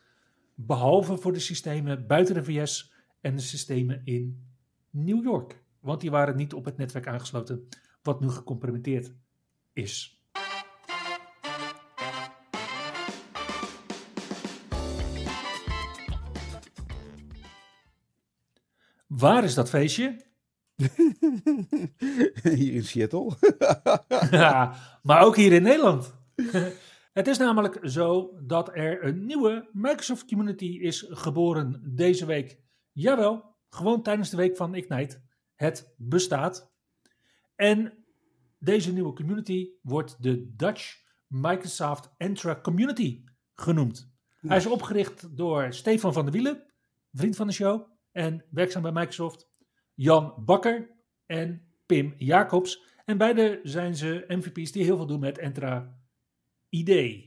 Behalve 0.54 1.16
voor 1.16 1.32
de 1.32 1.38
systemen 1.38 2.06
buiten 2.06 2.34
de 2.34 2.44
VS 2.44 2.92
en 3.20 3.36
de 3.36 3.42
systemen 3.42 4.00
in 4.04 4.46
New 4.90 5.22
York. 5.22 5.62
Want 5.80 6.00
die 6.00 6.10
waren 6.10 6.36
niet 6.36 6.54
op 6.54 6.64
het 6.64 6.76
netwerk 6.76 7.06
aangesloten, 7.06 7.68
wat 8.02 8.20
nu 8.20 8.28
gecompromitteerd 8.28 9.14
is. 9.72 10.22
Waar 19.06 19.44
is 19.44 19.54
dat 19.54 19.68
feestje? 19.68 20.32
Hier 22.58 22.72
in 22.72 22.84
Seattle. 22.84 23.32
Ja, 24.30 24.74
maar 25.02 25.22
ook 25.22 25.36
hier 25.36 25.52
in 25.52 25.62
Nederland. 25.62 26.14
Het 27.12 27.26
is 27.26 27.38
namelijk 27.38 27.78
zo 27.82 28.38
dat 28.42 28.68
er 28.76 29.04
een 29.04 29.26
nieuwe 29.26 29.68
Microsoft 29.72 30.26
Community 30.26 30.64
is 30.64 31.06
geboren 31.08 31.82
deze 31.84 32.26
week. 32.26 32.58
Jawel, 32.92 33.54
gewoon 33.68 34.02
tijdens 34.02 34.30
de 34.30 34.36
week 34.36 34.56
van 34.56 34.74
Ignite. 34.74 35.22
Het 35.54 35.94
bestaat. 35.96 36.72
En 37.56 38.04
deze 38.58 38.92
nieuwe 38.92 39.12
community 39.12 39.68
wordt 39.82 40.22
de 40.22 40.54
Dutch 40.56 41.02
Microsoft 41.26 42.14
Entra 42.16 42.60
Community 42.60 43.24
genoemd. 43.54 44.12
Hij 44.40 44.56
is 44.56 44.66
opgericht 44.66 45.36
door 45.36 45.72
Stefan 45.72 46.12
van 46.12 46.24
der 46.24 46.32
Wielen, 46.32 46.72
vriend 47.12 47.36
van 47.36 47.46
de 47.46 47.52
show 47.52 47.90
en 48.12 48.44
werkzaam 48.50 48.82
bij 48.82 48.92
Microsoft. 48.92 49.50
Jan 49.94 50.34
Bakker 50.44 50.90
en 51.26 51.62
Pim 51.86 52.14
Jacobs. 52.16 52.82
En 53.04 53.18
beide 53.18 53.60
zijn 53.62 53.96
ze 53.96 54.24
MVP's 54.28 54.72
die 54.72 54.84
heel 54.84 54.96
veel 54.96 55.06
doen 55.06 55.20
met 55.20 55.38
Entra 55.38 55.98
ID. 56.68 57.22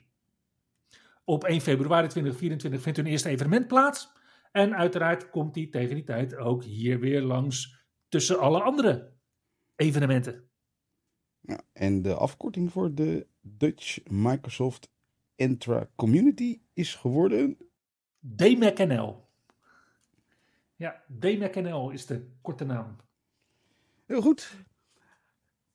Op 1.23 1.43
1 1.43 1.61
februari 1.61 2.07
2024 2.07 2.81
vindt 2.81 2.97
hun 2.97 3.07
eerste 3.07 3.29
evenement 3.29 3.67
plaats. 3.67 4.11
En 4.51 4.75
uiteraard 4.75 5.29
komt 5.29 5.53
die 5.53 5.69
tegen 5.69 5.95
die 5.95 6.03
tijd 6.03 6.35
ook 6.35 6.63
hier 6.63 6.99
weer 6.99 7.21
langs 7.21 7.85
tussen 8.09 8.39
alle 8.39 8.61
andere 8.61 9.13
evenementen. 9.75 10.49
Ja, 11.39 11.61
en 11.73 12.01
de 12.01 12.13
afkorting 12.13 12.71
voor 12.71 12.93
de 12.93 13.27
Dutch 13.41 13.99
Microsoft 14.09 14.89
Entra 15.35 15.89
Community 15.95 16.61
is 16.73 16.95
geworden. 16.95 17.57
DMACNL. 18.19 19.26
Ja, 20.77 21.03
DMACNL 21.07 21.89
is 21.89 22.05
de 22.05 22.27
korte 22.41 22.65
naam. 22.65 22.95
Heel 24.05 24.21
goed. 24.21 24.55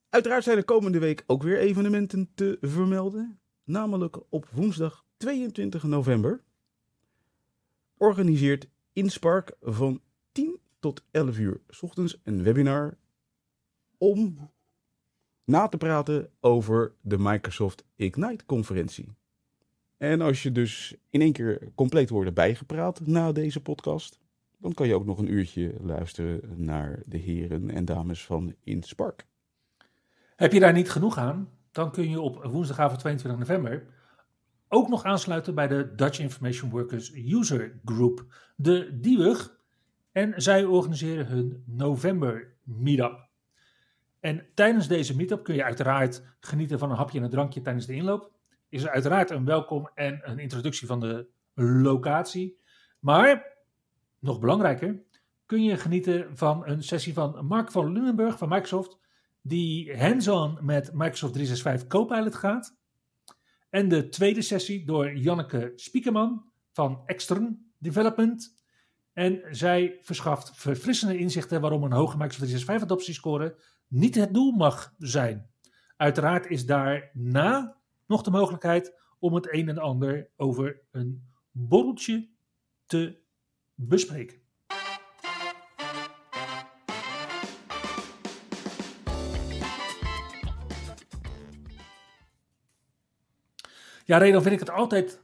Uiteraard 0.08 0.44
zijn 0.44 0.56
er 0.56 0.64
komende 0.64 0.98
week 0.98 1.24
ook 1.26 1.42
weer 1.42 1.58
evenementen 1.58 2.30
te 2.34 2.58
vermelden. 2.60 3.40
Namelijk 3.64 4.18
op 4.28 4.48
woensdag 4.52 5.04
22 5.16 5.82
november 5.82 6.42
organiseert 7.96 8.68
Inspark 8.92 9.56
van 9.60 10.00
10 10.32 10.60
tot 10.78 11.04
11 11.10 11.38
uur 11.38 11.60
's 11.68 11.82
ochtends 11.82 12.20
een 12.22 12.42
webinar 12.42 12.98
om 13.98 14.50
na 15.44 15.68
te 15.68 15.76
praten 15.76 16.30
over 16.40 16.94
de 17.00 17.18
Microsoft 17.18 17.84
Ignite 17.96 18.44
conferentie. 18.44 19.08
En 19.96 20.20
als 20.20 20.42
je 20.42 20.52
dus 20.52 20.96
in 21.10 21.20
één 21.20 21.32
keer 21.32 21.72
compleet 21.74 22.08
wordt 22.08 22.34
bijgepraat 22.34 23.06
na 23.06 23.32
deze 23.32 23.60
podcast, 23.60 24.21
dan 24.62 24.74
kan 24.74 24.86
je 24.86 24.94
ook 24.94 25.04
nog 25.04 25.18
een 25.18 25.32
uurtje 25.32 25.74
luisteren 25.80 26.64
naar 26.64 27.02
de 27.06 27.18
heren 27.18 27.70
en 27.70 27.84
dames 27.84 28.24
van 28.24 28.54
Inspark. 28.64 29.26
Heb 30.36 30.52
je 30.52 30.60
daar 30.60 30.72
niet 30.72 30.90
genoeg 30.90 31.18
aan, 31.18 31.48
dan 31.70 31.90
kun 31.90 32.10
je 32.10 32.20
op 32.20 32.44
woensdagavond 32.44 33.00
22 33.00 33.40
november 33.40 33.86
ook 34.68 34.88
nog 34.88 35.04
aansluiten 35.04 35.54
bij 35.54 35.68
de 35.68 35.94
Dutch 35.94 36.18
Information 36.18 36.70
Workers 36.70 37.14
User 37.14 37.80
Group, 37.84 38.24
de 38.56 38.98
DIWUG. 39.00 39.60
En 40.12 40.32
zij 40.36 40.64
organiseren 40.64 41.26
hun 41.26 41.64
november 41.66 42.54
meetup. 42.62 43.28
En 44.20 44.46
tijdens 44.54 44.88
deze 44.88 45.16
meetup 45.16 45.44
kun 45.44 45.54
je 45.54 45.64
uiteraard 45.64 46.22
genieten 46.40 46.78
van 46.78 46.90
een 46.90 46.96
hapje 46.96 47.18
en 47.18 47.24
een 47.24 47.30
drankje 47.30 47.60
tijdens 47.60 47.86
de 47.86 47.94
inloop. 47.94 48.30
Is 48.68 48.82
er 48.82 48.90
uiteraard 48.90 49.30
een 49.30 49.44
welkom 49.44 49.90
en 49.94 50.20
een 50.22 50.38
introductie 50.38 50.86
van 50.86 51.00
de 51.00 51.26
locatie. 51.54 52.58
Maar, 52.98 53.51
nog 54.22 54.40
belangrijker, 54.40 55.02
kun 55.46 55.64
je 55.64 55.76
genieten 55.76 56.36
van 56.36 56.66
een 56.66 56.82
sessie 56.82 57.12
van 57.12 57.46
Mark 57.46 57.70
van 57.70 57.92
Lunenburg 57.92 58.38
van 58.38 58.48
Microsoft, 58.48 58.98
die 59.40 59.96
hands-on 59.98 60.58
met 60.60 60.92
Microsoft 60.92 61.32
365 61.32 61.88
Copilot 61.88 62.34
gaat. 62.34 62.76
En 63.70 63.88
de 63.88 64.08
tweede 64.08 64.42
sessie 64.42 64.86
door 64.86 65.16
Janneke 65.16 65.72
Spiekerman 65.76 66.44
van 66.70 67.02
Extern 67.06 67.72
Development. 67.78 68.60
En 69.12 69.42
zij 69.50 69.98
verschaft 70.00 70.50
verfrissende 70.54 71.18
inzichten 71.18 71.60
waarom 71.60 71.82
een 71.82 71.92
hoge 71.92 72.16
Microsoft 72.16 72.48
365 72.48 72.82
adoptiescore 72.90 73.56
niet 73.88 74.14
het 74.14 74.34
doel 74.34 74.52
mag 74.52 74.94
zijn. 74.98 75.50
Uiteraard 75.96 76.46
is 76.46 76.66
daarna 76.66 77.76
nog 78.06 78.22
de 78.22 78.30
mogelijkheid 78.30 79.00
om 79.18 79.34
het 79.34 79.54
een 79.54 79.68
en 79.68 79.78
ander 79.78 80.30
over 80.36 80.80
een 80.90 81.30
borreltje 81.50 82.28
te 82.86 83.21
bespreken. 83.88 84.40
Ja, 94.04 94.18
dan 94.18 94.42
vind 94.42 94.54
ik 94.54 94.60
het 94.60 94.70
altijd 94.70 95.20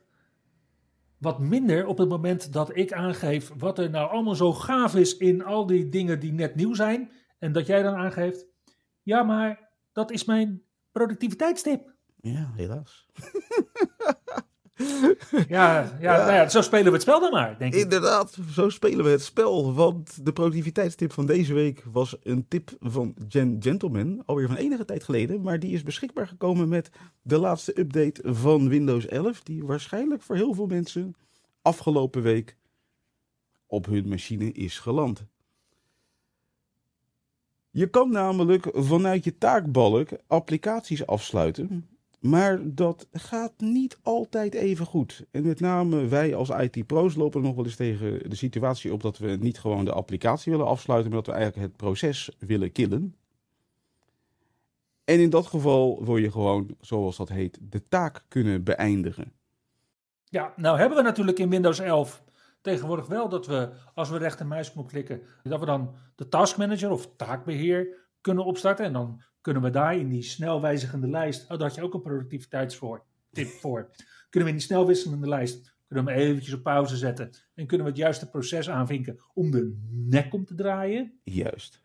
wat 1.18 1.38
minder 1.38 1.87
op 1.87 1.99
het 1.99 2.09
moment 2.09 2.53
dat 2.53 2.77
ik 2.77 2.92
aangeef 2.92 3.51
wat 3.57 3.79
er 3.79 3.90
nou 3.90 4.11
allemaal 4.11 4.35
zo 4.35 4.53
gaaf 4.53 4.94
is 4.94 5.16
in 5.16 5.44
al 5.44 5.66
die 5.66 5.88
dingen 5.88 6.21
die 6.21 6.33
net 6.33 6.55
nieuw 6.55 6.75
zijn. 6.75 7.11
En 7.38 7.53
dat 7.53 7.66
jij 7.66 7.83
dan 7.83 7.94
aangeeft, 7.94 8.47
ja, 9.03 9.23
maar 9.23 9.71
dat 9.92 10.11
is 10.11 10.25
mijn 10.25 10.62
productiviteitstip. 10.92 11.94
Ja, 12.21 12.53
helaas. 12.55 13.07
Ja, 15.49 15.97
ja, 16.01 16.17
Nou 16.17 16.33
ja, 16.33 16.49
zo 16.49 16.62
spelen 16.62 16.85
we 16.85 16.93
het 16.93 17.03
spel 17.03 17.21
dan 17.21 17.31
maar, 17.31 17.59
denk 17.59 17.75
ik. 17.75 17.81
Inderdaad, 17.81 18.37
zo 18.53 18.69
spelen 18.69 19.05
we 19.05 19.11
het 19.11 19.23
spel. 19.23 19.75
Want 19.75 20.25
de 20.25 20.33
productiviteitstip 20.33 21.12
van 21.12 21.27
deze 21.27 21.55
week 21.55 21.83
was 21.93 22.17
een 22.23 22.48
tip 22.48 22.71
van 22.81 23.15
Jen 23.29 23.57
Gentleman. 23.61 24.23
Alweer 24.27 24.46
van 24.46 24.57
enige 24.57 24.85
tijd 24.85 25.05
geleden. 25.05 25.42
Maar 25.42 25.59
die 25.59 25.73
is 25.73 25.83
beschikbaar 25.83 26.29
gekomen 26.29 26.69
met 26.69 26.90
de 27.23 27.38
laatste 27.38 27.81
update 27.81 28.35
van 28.35 28.69
Windows 28.69 29.07
11. 29.07 29.42
Die 29.42 29.65
waarschijnlijk 29.65 30.23
voor 30.23 30.37
heel 30.37 30.55
veel 30.55 30.67
mensen 30.67 31.15
afgelopen 31.63 32.23
week 32.23 32.57
op 33.67 33.87
hun 33.87 34.09
machine 34.09 34.52
is 34.52 34.79
geland. 34.79 35.25
Je 37.71 37.87
kan 37.87 38.11
namelijk 38.11 38.69
vanuit 38.73 39.25
je 39.25 39.38
taakbalk 39.38 40.09
applicaties 40.27 41.07
afsluiten. 41.07 41.88
Maar 42.19 42.75
dat 42.75 43.06
gaat 43.12 43.52
niet 43.56 43.98
altijd 44.02 44.54
even 44.54 44.87
goed. 44.87 45.25
En 45.31 45.46
met 45.46 45.60
name 45.60 46.06
wij 46.06 46.35
als 46.35 46.48
IT-pro's 46.48 47.14
lopen 47.14 47.42
nog 47.42 47.54
wel 47.54 47.64
eens 47.64 47.77
tegen 47.77 48.31
de 48.31 48.37
situatie 48.37 48.92
op 48.92 49.02
dat 49.02 49.19
we 49.19 49.37
niet 49.40 49.58
gewoon 49.58 49.85
de 49.85 49.92
applicatie 49.92 50.52
willen 50.52 50.66
afsluiten, 50.66 51.10
maar 51.10 51.23
dat 51.23 51.35
we 51.35 51.40
eigenlijk 51.40 51.69
het 51.69 51.77
proces 51.77 52.31
willen 52.38 52.73
killen. 52.73 53.14
En 55.04 55.21
in 55.21 55.31
dat 55.31 55.46
geval 55.46 56.04
wil 56.04 56.16
je 56.16 56.31
gewoon, 56.31 56.77
zoals 56.81 57.16
dat 57.16 57.29
heet, 57.29 57.58
de 57.60 57.88
taak 57.88 58.25
kunnen 58.29 58.64
beëindigen. 58.64 59.33
Ja, 60.25 60.52
nou 60.56 60.79
hebben 60.79 60.98
we 60.98 61.04
natuurlijk 61.04 61.38
in 61.38 61.50
Windows 61.50 61.79
11 61.79 62.23
tegenwoordig 62.60 63.06
wel 63.06 63.29
dat 63.29 63.46
we, 63.46 63.71
als 63.94 64.10
we 64.10 64.19
rechter 64.19 64.46
muisknop 64.46 64.88
klikken, 64.88 65.23
dat 65.42 65.60
we 65.60 65.66
dan 65.66 65.94
de 66.14 66.29
task 66.29 66.56
manager 66.56 66.90
of 66.90 67.08
taakbeheer 67.16 68.06
kunnen 68.21 68.44
opstarten. 68.44 68.85
En 68.85 68.92
dan 68.92 69.23
kunnen 69.49 69.67
we 69.67 69.79
daar 69.79 69.96
in 69.96 70.09
die 70.09 70.23
snel 70.23 70.61
wijzigende 70.61 71.09
lijst, 71.09 71.42
oh, 71.42 71.49
daar 71.49 71.61
had 71.61 71.75
je 71.75 71.83
ook 71.83 71.94
een 71.94 72.03
productiviteitstip 72.03 73.49
voor. 73.61 73.90
Kunnen 74.31 74.49
we 74.49 74.55
in 74.55 74.59
die 74.59 74.67
snel 74.67 74.87
wisselende 74.87 75.29
lijst, 75.29 75.75
kunnen 75.87 76.05
we 76.05 76.11
hem 76.11 76.21
eventjes 76.21 76.55
op 76.55 76.63
pauze 76.63 76.96
zetten. 76.96 77.31
En 77.55 77.67
kunnen 77.67 77.87
we 77.87 77.92
het 77.92 78.01
juiste 78.01 78.29
proces 78.29 78.71
aanvinken 78.71 79.21
om 79.35 79.51
de 79.51 79.77
nek 79.90 80.35
om 80.35 80.44
te 80.44 80.55
draaien. 80.55 81.13
Juist. 81.23 81.83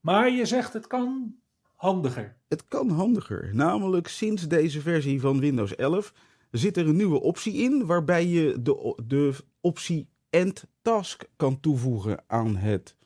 Maar 0.00 0.30
je 0.30 0.44
zegt 0.44 0.72
het 0.72 0.86
kan 0.86 1.34
handiger. 1.74 2.36
Het 2.48 2.64
kan 2.68 2.90
handiger. 2.90 3.54
Namelijk 3.54 4.08
sinds 4.08 4.48
deze 4.48 4.80
versie 4.80 5.20
van 5.20 5.40
Windows 5.40 5.76
11 5.76 6.14
zit 6.50 6.76
er 6.76 6.88
een 6.88 6.96
nieuwe 6.96 7.20
optie 7.20 7.54
in 7.54 7.86
waarbij 7.86 8.26
je 8.26 8.62
de, 8.62 9.02
de 9.06 9.34
optie 9.60 10.08
End 10.30 10.64
Task 10.82 11.24
kan 11.36 11.60
toevoegen 11.60 12.24
aan 12.26 12.56
het 12.56 12.96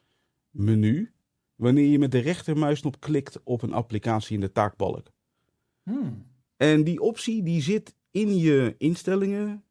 menu. 0.50 1.12
Wanneer 1.62 1.86
je 1.86 1.98
met 1.98 2.10
de 2.10 2.18
rechtermuisknop 2.18 3.00
klikt 3.00 3.40
op 3.44 3.62
een 3.62 3.72
applicatie 3.72 4.34
in 4.34 4.40
de 4.40 4.52
taakbalk. 4.52 5.06
Hmm. 5.82 6.26
En 6.56 6.84
die 6.84 7.00
optie 7.00 7.42
die 7.42 7.62
zit 7.62 7.94
in 8.10 8.36
je 8.36 8.74
instellingen 8.78 9.64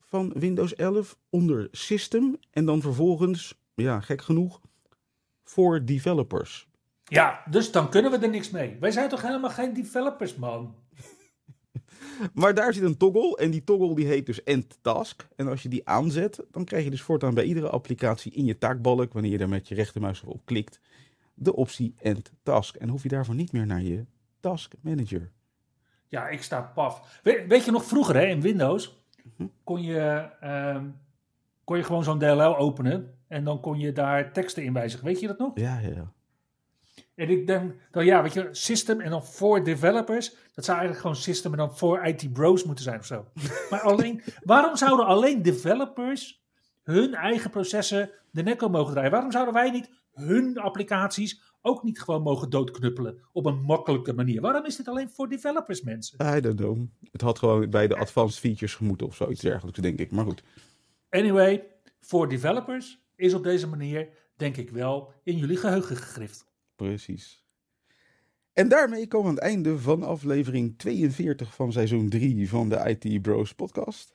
van 0.00 0.32
Windows 0.34 0.74
11 0.74 1.18
onder 1.30 1.68
System 1.70 2.36
en 2.50 2.64
dan 2.64 2.80
vervolgens, 2.80 3.58
ja 3.74 4.00
gek 4.00 4.22
genoeg, 4.22 4.60
voor 5.42 5.84
developers. 5.84 6.68
Ja, 7.04 7.42
dus 7.50 7.72
dan 7.72 7.90
kunnen 7.90 8.10
we 8.10 8.18
er 8.18 8.30
niks 8.30 8.50
mee. 8.50 8.76
Wij 8.80 8.90
zijn 8.90 9.08
toch 9.08 9.22
helemaal 9.22 9.50
geen 9.50 9.74
developers, 9.74 10.34
man? 10.34 10.74
Maar 12.34 12.54
daar 12.54 12.74
zit 12.74 12.82
een 12.82 12.96
toggle 12.96 13.36
en 13.36 13.50
die 13.50 13.64
toggle 13.64 13.94
die 13.94 14.06
heet 14.06 14.26
dus 14.26 14.42
End 14.42 14.78
Task. 14.80 15.26
En 15.36 15.48
als 15.48 15.62
je 15.62 15.68
die 15.68 15.88
aanzet, 15.88 16.44
dan 16.50 16.64
krijg 16.64 16.84
je 16.84 16.90
dus 16.90 17.02
voortaan 17.02 17.34
bij 17.34 17.44
iedere 17.44 17.68
applicatie 17.68 18.32
in 18.32 18.44
je 18.44 18.58
taakbalk, 18.58 19.12
wanneer 19.12 19.30
je 19.30 19.38
daar 19.38 19.48
met 19.48 19.68
je 19.68 19.74
rechtermuis 19.74 20.22
op 20.22 20.40
klikt, 20.44 20.80
de 21.34 21.54
optie 21.56 21.94
End 21.98 22.32
Task. 22.42 22.76
En 22.76 22.88
hoef 22.88 23.02
je 23.02 23.08
daarvoor 23.08 23.34
niet 23.34 23.52
meer 23.52 23.66
naar 23.66 23.82
je 23.82 24.04
Task 24.40 24.72
Manager. 24.80 25.32
Ja, 26.08 26.28
ik 26.28 26.42
sta 26.42 26.60
paf. 26.74 27.20
Weet, 27.22 27.46
weet 27.46 27.64
je 27.64 27.70
nog 27.70 27.84
vroeger 27.84 28.14
hè, 28.14 28.24
in 28.26 28.40
Windows 28.40 29.02
Mhm. 29.36 29.48
kon 29.64 29.82
je, 29.82 30.28
ehm, 30.40 30.86
kon 31.64 31.76
je 31.76 31.82
gewoon 31.82 32.04
zo'n 32.04 32.18
DLL 32.18 32.56
openen 32.56 33.18
en 33.28 33.44
dan 33.44 33.60
kon 33.60 33.78
je 33.78 33.92
daar 33.92 34.32
teksten 34.32 34.64
in 34.64 34.72
wijzigen. 34.72 35.06
Weet 35.06 35.20
je 35.20 35.26
dat 35.26 35.38
nog? 35.38 35.50
Ja, 35.58 35.78
ja, 35.78 35.88
ja. 35.88 36.12
En 37.14 37.28
ik 37.30 37.46
denk, 37.46 37.74
dan 37.90 38.04
ja, 38.04 38.22
weet 38.22 38.32
je, 38.32 38.48
system 38.52 39.00
en 39.00 39.10
dan 39.10 39.24
voor 39.24 39.64
developers. 39.64 40.34
Dat 40.54 40.64
zou 40.64 40.78
eigenlijk 40.78 41.00
gewoon 41.00 41.16
system 41.22 41.52
en 41.52 41.58
dan 41.58 41.76
voor 41.76 42.04
IT 42.06 42.32
bros 42.32 42.64
moeten 42.64 42.84
zijn 42.84 42.98
of 42.98 43.06
zo. 43.06 43.26
maar 43.70 43.80
alleen, 43.80 44.22
waarom 44.42 44.76
zouden 44.76 45.06
alleen 45.06 45.42
developers 45.42 46.44
hun 46.82 47.14
eigen 47.14 47.50
processen 47.50 48.10
de 48.30 48.42
nek 48.42 48.62
om 48.62 48.70
mogen 48.70 48.92
draaien? 48.92 49.10
Waarom 49.10 49.30
zouden 49.32 49.54
wij 49.54 49.70
niet 49.70 49.90
hun 50.14 50.58
applicaties 50.58 51.42
ook 51.62 51.82
niet 51.82 52.00
gewoon 52.00 52.22
mogen 52.22 52.50
doodknuppelen 52.50 53.18
op 53.32 53.46
een 53.46 53.60
makkelijke 53.60 54.12
manier? 54.12 54.40
Waarom 54.40 54.64
is 54.64 54.76
dit 54.76 54.88
alleen 54.88 55.10
voor 55.10 55.28
developers, 55.28 55.82
mensen? 55.82 56.36
I 56.36 56.40
don't 56.40 56.56
know. 56.56 56.78
Het 57.10 57.20
had 57.20 57.38
gewoon 57.38 57.70
bij 57.70 57.86
de 57.86 57.96
advanced 57.96 58.40
features 58.40 58.74
gemoeten 58.74 59.06
of 59.06 59.16
zoiets 59.16 59.40
dergelijks, 59.40 59.80
denk 59.80 59.98
ik. 59.98 60.10
Maar 60.10 60.24
goed. 60.24 60.42
Anyway, 61.10 61.66
voor 62.00 62.28
developers 62.28 63.02
is 63.16 63.34
op 63.34 63.42
deze 63.42 63.66
manier, 63.66 64.08
denk 64.36 64.56
ik 64.56 64.70
wel, 64.70 65.12
in 65.22 65.36
jullie 65.36 65.56
geheugen 65.56 65.96
gegrift. 65.96 66.46
Precies. 66.76 67.44
En 68.52 68.68
daarmee 68.68 69.08
komen 69.08 69.34
we 69.34 69.40
aan 69.40 69.44
het 69.44 69.54
einde 69.54 69.78
van 69.78 70.02
aflevering 70.02 70.78
42 70.78 71.54
van 71.54 71.72
seizoen 71.72 72.08
3 72.08 72.48
van 72.48 72.68
de 72.68 72.96
IT 73.00 73.22
Bros 73.22 73.54
podcast. 73.54 74.14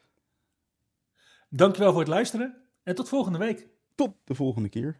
Dankjewel 1.50 1.92
voor 1.92 2.00
het 2.00 2.10
luisteren 2.10 2.58
en 2.84 2.96
tot 2.96 3.10
volgende 3.10 3.38
week. 3.38 3.68
Tot 3.96 4.16
de 4.24 4.36
volgende 4.36 4.70
keer. 4.70 5.00